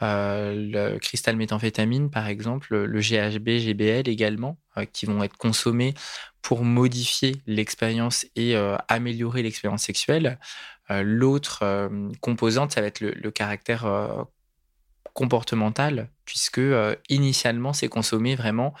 [0.00, 4.58] le cristal méthamphétamine par exemple, le GHB, GBL également,
[4.92, 5.94] qui vont être consommés
[6.42, 8.54] pour modifier l'expérience et
[8.88, 10.38] améliorer l'expérience sexuelle.
[10.90, 14.22] Euh, l'autre euh, composante, ça va être le, caractère euh,
[15.14, 16.60] comportemental, puisque
[17.08, 18.74] initialement, c'est consommé vraiment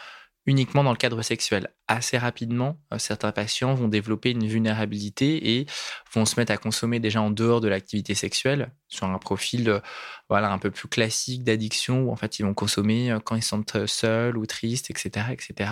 [0.46, 1.68] uniquement dans le cadre sexuel.
[1.88, 5.66] Assez rapidement, certains patients vont développer une vulnérabilité et
[6.12, 9.80] vont se mettre à consommer déjà en dehors de l'activité sexuelle, sur un profil
[10.28, 13.64] voilà, un peu plus classique d'addiction, où en fait ils vont consommer quand ils sont
[13.86, 15.26] seuls ou tristes, etc.
[15.32, 15.70] etc.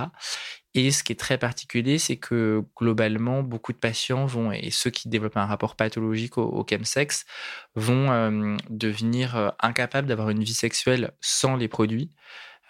[0.75, 4.91] Et ce qui est très particulier, c'est que globalement, beaucoup de patients vont, et ceux
[4.91, 7.27] qui développent un rapport pathologique au, chemsex,
[7.75, 12.11] vont euh, devenir euh, incapables d'avoir une vie sexuelle sans les produits.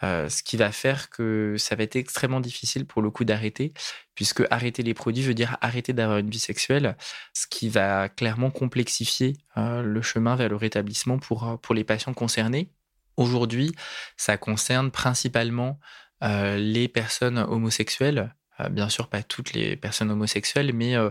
[0.04, 3.72] Euh, ce qui va faire que ça va être extrêmement difficile pour le coup d'arrêter,
[4.14, 6.96] puisque arrêter les produits veut dire arrêter d'avoir une vie sexuelle,
[7.34, 12.72] ce qui va clairement complexifier le chemin vers le rétablissement pour, pour les patients concernés.
[13.16, 13.72] Aujourd'hui,
[14.16, 15.78] ça concerne principalement
[16.22, 21.10] euh, les personnes homosexuelles, euh, bien sûr pas toutes les personnes homosexuelles, mais euh,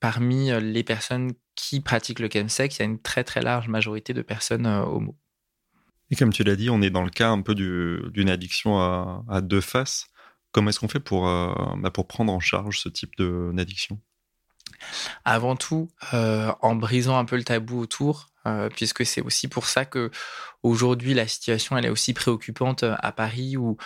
[0.00, 4.14] parmi les personnes qui pratiquent le chemsex, il y a une très très large majorité
[4.14, 5.16] de personnes homo.
[6.12, 9.40] Et comme tu l'as dit, on est dans le cas un peu d'une addiction à,
[9.40, 10.08] deux faces.
[10.52, 13.98] Comment est-ce qu'on fait pour, bah, pour prendre en charge ce type d'addiction?
[15.24, 18.28] Avant tout, en brisant un peu le tabou autour,
[18.74, 20.10] puisque c'est aussi pour ça que
[20.62, 23.76] aujourd'hui la situation elle est aussi préoccupante à Paris où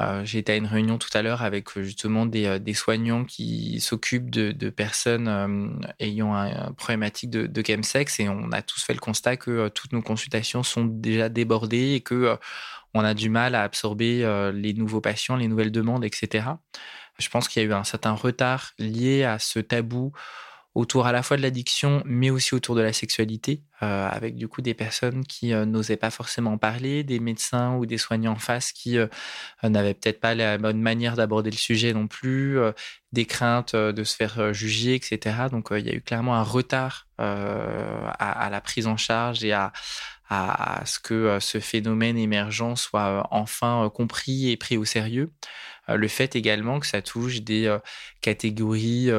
[0.00, 3.78] euh, été à une réunion tout à l'heure avec euh, justement des, euh, soignants qui
[3.80, 8.94] s'occupent de, de, personnes ayant un, problématique de, de chemsex et on a tous fait
[8.94, 12.36] le constat que toutes nos consultations sont déjà débordées et que
[12.92, 16.46] on a du mal à absorber les nouveaux patients, les nouvelles demandes, etc.
[17.18, 20.12] Je pense qu'il y a eu un certain retard lié à ce tabou
[20.74, 24.48] autour à la fois de l'addiction, mais aussi autour de la sexualité, euh, avec du
[24.48, 28.38] coup des personnes qui euh, n'osaient pas forcément parler, des médecins ou des soignants en
[28.38, 29.06] face qui euh,
[29.62, 32.58] n'avaient peut-être pas la bonne manière d'aborder le sujet non plus,
[33.12, 35.46] des craintes de se faire juger, etc.
[35.50, 39.72] Donc il y a eu clairement un retard à, la prise en charge et à,
[40.28, 45.32] à, ce que ce phénomène émergent soit enfin compris et pris au sérieux.
[45.88, 47.76] le fait également que ça touche des
[48.20, 49.10] catégories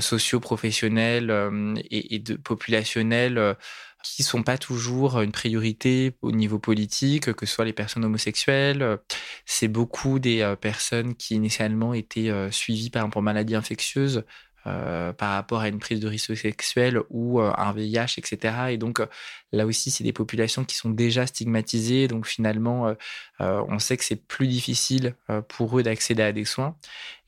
[0.00, 3.56] socio-professionnelles et, de populationnelles
[4.02, 8.98] qui sont pas toujours une priorité au niveau politique, que ce soit les personnes homosexuelles.
[9.44, 14.24] C'est beaucoup des personnes qui initialement étaient suivies par exemple pour maladies infectieuses
[14.66, 18.54] euh, par rapport à une prise de risque sexuel ou euh, un VIH, etc.
[18.68, 19.06] Et donc euh,
[19.52, 22.08] là aussi, c'est des populations qui sont déjà stigmatisées.
[22.08, 22.94] Donc finalement,
[23.38, 25.14] on sait que c'est plus difficile
[25.48, 26.76] pour eux d'accéder à des soins.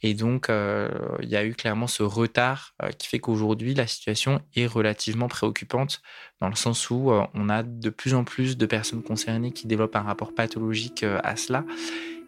[0.02, 4.66] Et donc, il y a eu clairement ce retard qui fait qu'aujourd'hui, la situation est
[4.66, 6.00] relativement préoccupante
[6.40, 9.96] dans le sens où on a de plus en plus de personnes concernées qui développent
[9.96, 11.64] un rapport pathologique à cela.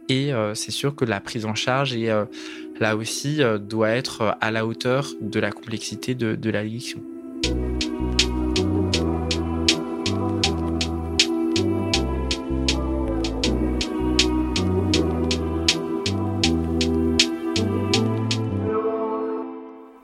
[0.09, 2.27] Et c'est sûr que la prise en charge, euh,
[2.81, 7.01] là aussi, euh, doit être à la hauteur de la complexité de, l'addiction.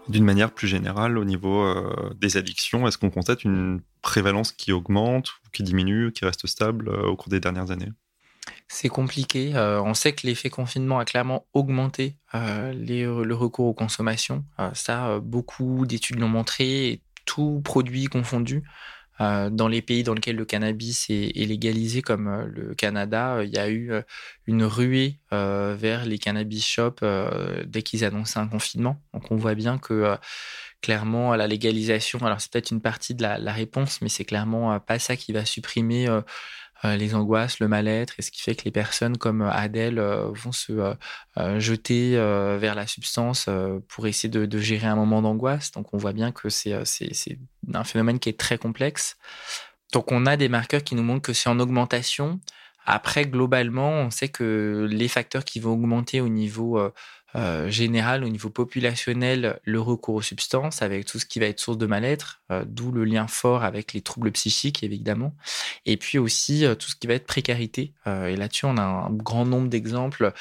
[0.08, 1.72] D'une manière plus générale, au niveau
[2.20, 7.16] des addictions, est-ce qu'on constate une prévalence qui augmente, qui diminue, qui reste stable au
[7.16, 7.90] cours des dernières années?
[8.68, 9.52] C'est compliqué.
[9.54, 14.44] Euh, on sait que l'effet confinement a clairement augmenté euh, le recours aux consommations.
[14.58, 18.62] Euh, ça, beaucoup d'études l'ont montré, tout produit confondu.
[19.18, 23.68] dans les pays dans lesquels le cannabis est, légalisé, comme le Canada, il y a
[23.68, 23.92] eu
[24.46, 27.04] une ruée vers les cannabis shops
[27.66, 29.02] dès qu'ils annonçaient un confinement.
[29.12, 30.16] Donc on voit bien que
[30.80, 34.80] clairement la légalisation, alors c'est peut-être une partie de la, la réponse, mais c'est clairement
[34.80, 36.22] pas ça qui va supprimer euh,
[36.84, 40.30] les angoisses, le mal-être, et ce qui fait que les personnes comme euh, Adèle euh,
[40.32, 40.94] vont se
[41.58, 43.48] jeter vers la substance
[43.88, 45.70] pour essayer de, gérer un moment d'angoisse.
[45.72, 49.16] Donc on voit bien que c'est un phénomène qui est très complexe.
[49.92, 52.40] Donc on a des marqueurs qui nous montrent que c'est en augmentation.
[52.86, 56.80] Après, globalement, on sait que les facteurs qui vont augmenter au niveau
[57.36, 61.60] euh, général, au niveau populationnel, le recours aux substances, avec tout ce qui va être
[61.60, 65.34] source de mal-être, euh, d'où le lien fort avec les troubles psychiques, évidemment,
[65.86, 67.94] et puis aussi euh, tout ce qui va être précarité.
[68.06, 70.32] et là-dessus, on a un grand nombre d'exemples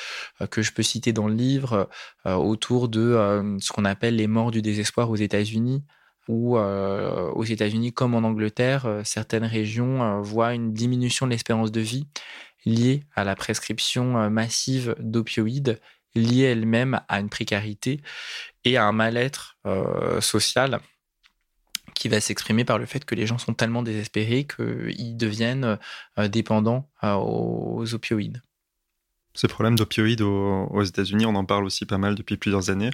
[0.49, 1.89] que je peux citer dans le livre
[2.25, 5.83] autour de ce qu'on appelle les morts du désespoir aux États-Unis
[6.27, 12.07] où aux États-Unis comme en Angleterre, certaines régions voient une diminution de l'espérance de vie
[12.65, 15.79] liée à la prescription massive d'opioïdes
[16.15, 18.01] liée elle-même à une précarité
[18.65, 20.79] et à un mal-être euh, social
[21.95, 25.77] qui va s'exprimer par le fait que les gens sont tellement désespérés qu'ils deviennent
[26.17, 28.41] euh, dépendants euh, aux opioïdes.
[29.33, 32.89] Ce problème d'opioïdes aux, États-Unis, on en parle aussi pas mal depuis plusieurs années.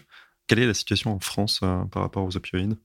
[0.48, 1.62] Quelle est la situation en France
[1.92, 2.78] par rapport aux opioïdes?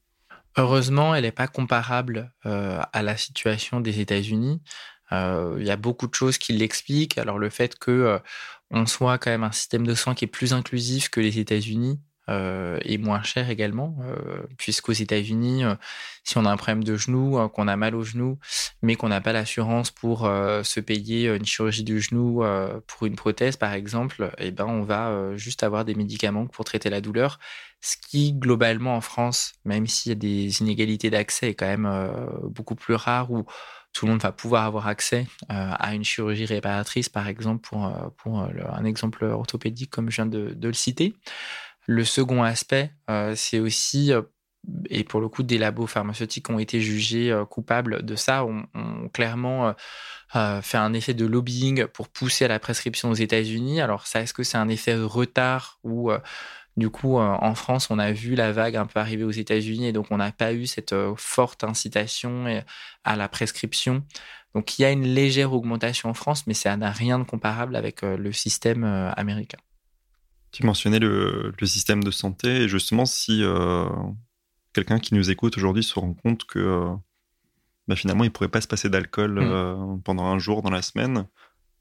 [0.56, 4.62] Heureusement, elle n'est pas comparable à la situation des États-Unis.
[5.10, 7.18] Il y a beaucoup de choses qui l'expliquent.
[7.18, 8.18] Alors le fait que
[8.70, 12.00] on soit quand même un système de soins qui est plus inclusif que les États-Unis
[12.30, 15.74] euh, et moins cher également, euh, puisqu'aux États-Unis, euh,
[16.22, 18.38] si on a un problème de genou, euh, qu'on a mal au genou,
[18.82, 22.42] mais qu'on n'a pas l'assurance pour se payer une chirurgie du genou
[22.86, 26.90] pour une prothèse, par exemple, eh ben on va juste avoir des médicaments pour traiter
[26.90, 27.38] la douleur.
[27.80, 31.88] Ce qui, globalement, en France, même s'il y a des inégalités d'accès, est quand même
[32.44, 33.44] beaucoup plus rare ou
[33.92, 37.86] tout le monde va pouvoir avoir accès euh, à une chirurgie réparatrice, par exemple, pour,
[37.86, 41.14] euh, pour euh, un exemple orthopédique comme je viens de, le citer.
[41.86, 42.92] Le second aspect,
[43.34, 44.12] c'est aussi,
[44.90, 49.08] et pour le coup, des labos pharmaceutiques ont été jugés coupables de ça, ont, ont
[49.08, 49.74] clairement
[50.30, 53.80] fait un effet de lobbying pour pousser à la prescription aux États-Unis.
[53.80, 56.12] Alors ça, est-ce que c'est un effet retard ou
[56.76, 59.88] du coup, euh, en France, on a vu la vague un peu arriver aux États-Unis
[59.88, 62.62] et donc on n'a pas eu cette euh, forte incitation
[63.04, 64.04] à la prescription.
[64.54, 67.76] Donc il y a une légère augmentation en France, mais ça n'a rien de comparable
[67.76, 68.84] avec euh, le système
[69.16, 69.58] américain.
[70.52, 73.44] Tu mentionnais le, système de santé et justement si
[74.72, 76.88] quelqu'un qui nous écoute aujourd'hui se rend compte que
[77.86, 80.02] bah, finalement il ne pourrait pas se passer d'alcool mmh.
[80.02, 81.26] pendant un jour dans la semaine,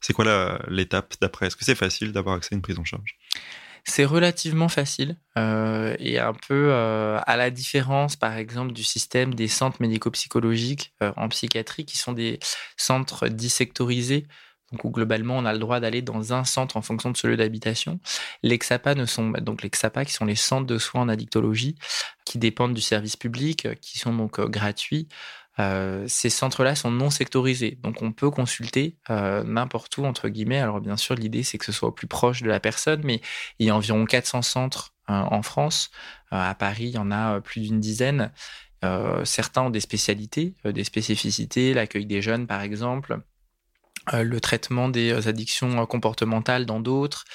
[0.01, 1.47] c'est quoi l'étape d'après?
[1.47, 3.17] Est-ce que c'est facile d'avoir accès à une prise en charge?
[3.85, 9.33] C'est relativement facile euh, et un peu euh, à la différence, par exemple, du système
[9.33, 12.39] des centres médico-psychologiques euh, en psychiatrie, qui sont des
[12.77, 14.27] centres dissectorisés.
[14.71, 17.27] donc où globalement on a le droit d'aller dans un centre en fonction de ce
[17.27, 17.99] lieu d'habitation.
[18.43, 21.75] Les XAPA ne sont donc les XAPA qui sont les centres de soins en addictologie
[22.25, 25.07] qui dépendent du service public, qui sont donc gratuits.
[25.59, 30.59] Euh, ces centres-là sont non sectorisés, donc on peut consulter euh, n'importe où entre guillemets.
[30.59, 33.21] Alors bien sûr, l'idée c'est que ce soit au plus proche de la personne, mais
[33.59, 35.91] il y a environ 400 centres euh, en France.
[36.31, 38.31] à Paris, il y en a plus d'une dizaine.
[39.23, 43.19] certains ont des spécialités, des spécificités, l'accueil des jeunes par exemple,
[44.13, 47.25] le traitement des addictions comportementales dans d'autres.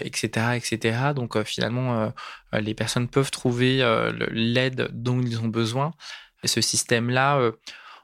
[0.00, 1.14] etc., etc.
[1.14, 2.12] Donc finalement,
[2.52, 3.82] les personnes peuvent trouver
[4.30, 5.92] l'aide dont ils ont besoin
[6.48, 7.52] ce système-là, euh,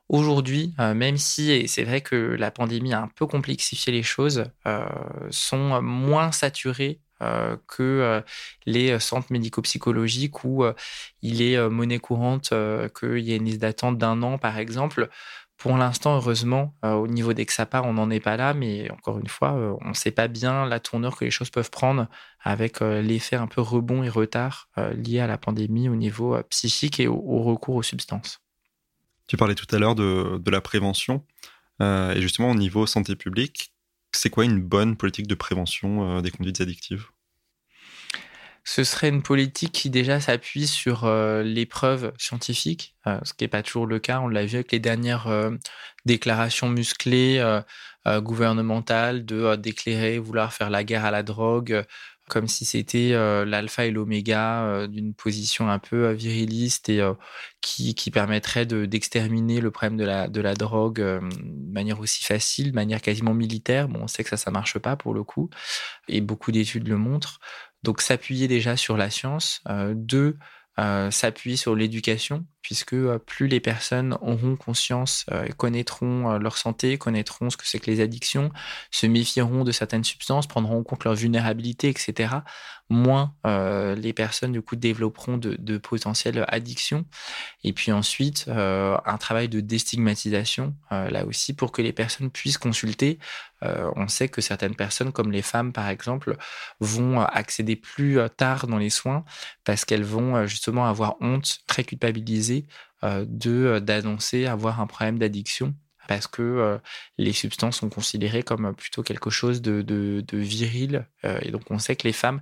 [0.09, 4.03] aujourd'hui, euh, même si, et c'est vrai que la pandémie a un peu complexifié les
[4.03, 4.87] choses, euh,
[5.31, 7.01] sont moins saturés
[7.67, 8.23] que
[8.65, 10.65] les centres médico-psychologiques où
[11.21, 12.55] il est monnaie courante
[12.95, 15.09] qu'il y ait une liste d'attente d'un an, par exemple.
[15.59, 19.27] Pour l'instant, heureusement, au niveau des XAPA, on n'en est pas là, mais encore une
[19.27, 22.07] fois, on ne sait pas bien la tournure que les choses peuvent prendre
[22.41, 27.09] avec l'effet un peu rebond et retard lié à la pandémie au niveau psychique et
[27.09, 28.41] au, recours aux substances.
[29.27, 31.25] Tu parlais tout à l'heure de, la prévention,
[31.81, 33.75] et justement au niveau santé publique,
[34.13, 37.09] c'est quoi une bonne politique de prévention des conduites addictives?
[38.69, 43.45] Ce serait une politique qui déjà s'appuie sur euh, les preuves scientifiques, euh, ce qui
[43.45, 44.21] n'est pas toujours le cas.
[44.21, 45.53] On l'a vu avec les dernières euh,
[46.05, 47.43] déclarations musclées
[48.07, 51.85] gouvernementales de déclarer vouloir faire la guerre à la drogue,
[52.27, 53.11] comme si c'était
[53.45, 57.07] l'alpha et l'oméga d'une position un peu viriliste et
[57.61, 62.77] qui, permettrait d'exterminer le problème de la, de la drogue de manière aussi facile, de
[62.77, 63.89] manière quasiment militaire.
[63.89, 65.51] Bon, on sait que ça, ça marche pas pour le coup,
[66.09, 67.41] et beaucoup d'études le montrent.
[67.83, 69.61] Donc s'appuyer déjà sur la science.
[69.69, 70.37] Euh, deux,
[70.79, 76.99] euh, s'appuyer sur l'éducation, puisque euh, plus les personnes auront conscience, et connaîtront leur santé,
[76.99, 78.51] connaîtront ce que c'est que les addictions,
[78.91, 82.37] se méfieront de certaines substances, prendront en compte leur vulnérabilité, etc.,
[82.89, 87.05] moins les personnes du coup développeront de, de potentielles addictions.
[87.65, 93.19] Et puis ensuite, un travail de déstigmatisation, là aussi, pour que les personnes puissent consulter
[93.65, 96.37] euh, on sait que certaines personnes, comme les femmes par exemple,
[96.81, 99.25] vont accéder plus euh, tard dans les soins
[99.65, 102.67] parce qu'elles vont euh, justement avoir honte, très culpabilisées
[103.03, 105.73] de d'annoncer avoir un problème d'addiction
[106.09, 106.81] parce que
[107.17, 111.07] les substances sont considérées comme plutôt quelque chose de, viril.
[111.23, 112.41] et donc on sait que les femmes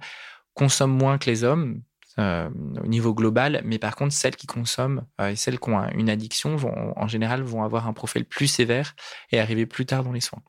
[0.56, 1.82] consomment moins que les hommes,
[2.18, 6.56] au niveau global, mais par contre, celles qui consomment et celles qui ont une addiction
[6.56, 8.96] vont, en général, vont avoir un profil plus sévère
[9.32, 10.42] et arriver plus tard dans les soins.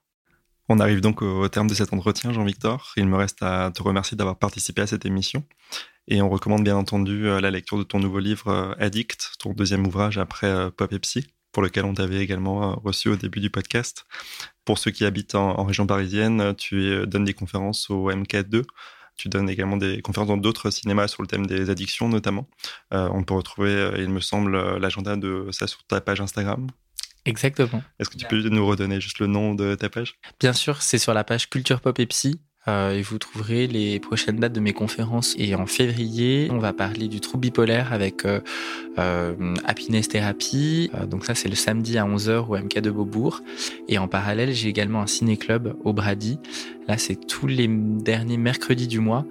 [0.70, 2.94] On arrive donc au terme de cet entretien, Jean-Victor.
[2.98, 5.44] Il me reste à te remercier d'avoir participé à cette émission.
[6.10, 9.52] Et on recommande bien entendu euh, la lecture de ton nouveau livre euh, Addict, ton
[9.54, 11.00] deuxième ouvrage après euh, Pop et
[11.52, 14.06] pour lequel on t'avait également reçu au début du podcast.
[14.64, 18.64] Pour ceux qui habitent en, région parisienne, tu donnes des conférences au MK2.
[19.18, 22.48] Tu donnes également des conférences dans d'autres cinémas sur le thème des addictions notamment.
[22.92, 26.68] on peut retrouver, il me semble, l'agenda de ça sur ta page Instagram.
[27.26, 27.84] Exactement.
[28.00, 30.16] Est-ce que tu peux nous redonner juste le nom de ta page?
[30.40, 32.40] Bien sûr, c'est sur la page Culture Pop et Psy.
[32.68, 35.36] Euh, et vous trouverez les prochaines dates de mes conférences.
[35.38, 38.42] Et en février, on va parler du trouble bipolaire avec euh,
[39.00, 40.92] euh, Happiness Therapy.
[41.10, 43.42] donc ça, c'est le samedi à 11h au MK de Beaubourg.
[43.88, 46.40] Et en parallèle, j'ai également un ciné-club au Brady.
[46.88, 49.26] Là, c'est tous les derniers mercredis du mois.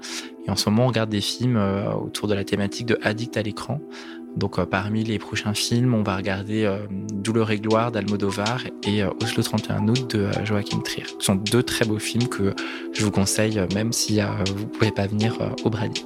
[0.47, 1.57] Et en ce moment, on regarde des films
[2.01, 3.81] autour de la thématique de Addict à l'écran.
[4.37, 6.79] Donc euh, parmi les prochains films, on va regarder euh,
[7.13, 11.07] Douleur et gloire d'Almodovar et euh, Oslo 31 août de Joachim Trier.
[11.19, 12.55] Ce sont deux très beaux films que
[12.93, 14.21] je vous conseille même si
[14.55, 16.05] vous pouvez pas venir au Brady.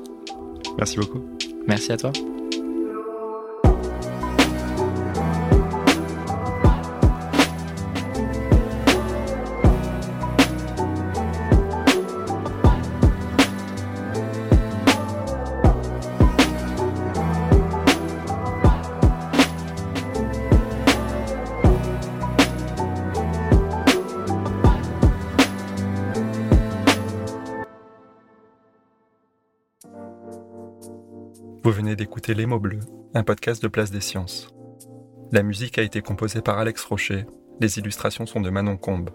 [0.79, 1.21] Merci beaucoup.
[1.67, 2.13] Merci à toi.
[32.33, 32.79] Les mots bleus,
[33.13, 34.55] un podcast de Place des Sciences.
[35.33, 37.27] La musique a été composée par Alex Rocher,
[37.61, 39.11] les illustrations sont de Manon Combe.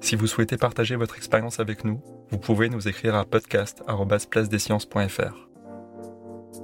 [0.00, 2.00] Si vous souhaitez partager votre expérience avec nous,
[2.30, 5.48] vous pouvez nous écrire à podcast.placedesciences.fr.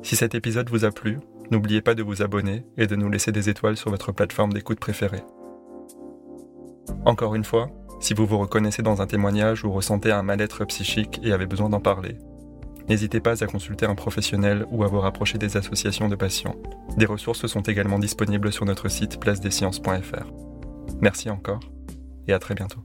[0.04, 1.18] Si cet épisode vous a plu,
[1.50, 4.78] n'oubliez pas de vous abonner et de nous laisser des étoiles sur votre plateforme d'écoute
[4.78, 5.24] préférée.
[7.04, 7.68] Encore une fois,
[7.98, 11.68] si vous vous reconnaissez dans un témoignage ou ressentez un mal-être psychique et avez besoin
[11.68, 12.16] d'en parler,
[12.88, 16.56] N'hésitez pas à consulter un professionnel ou à vous rapprocher des associations de patients.
[16.96, 20.26] Des ressources sont également disponibles sur notre site placedesciences.fr.
[21.00, 21.60] Merci encore
[22.28, 22.80] et à très bientôt.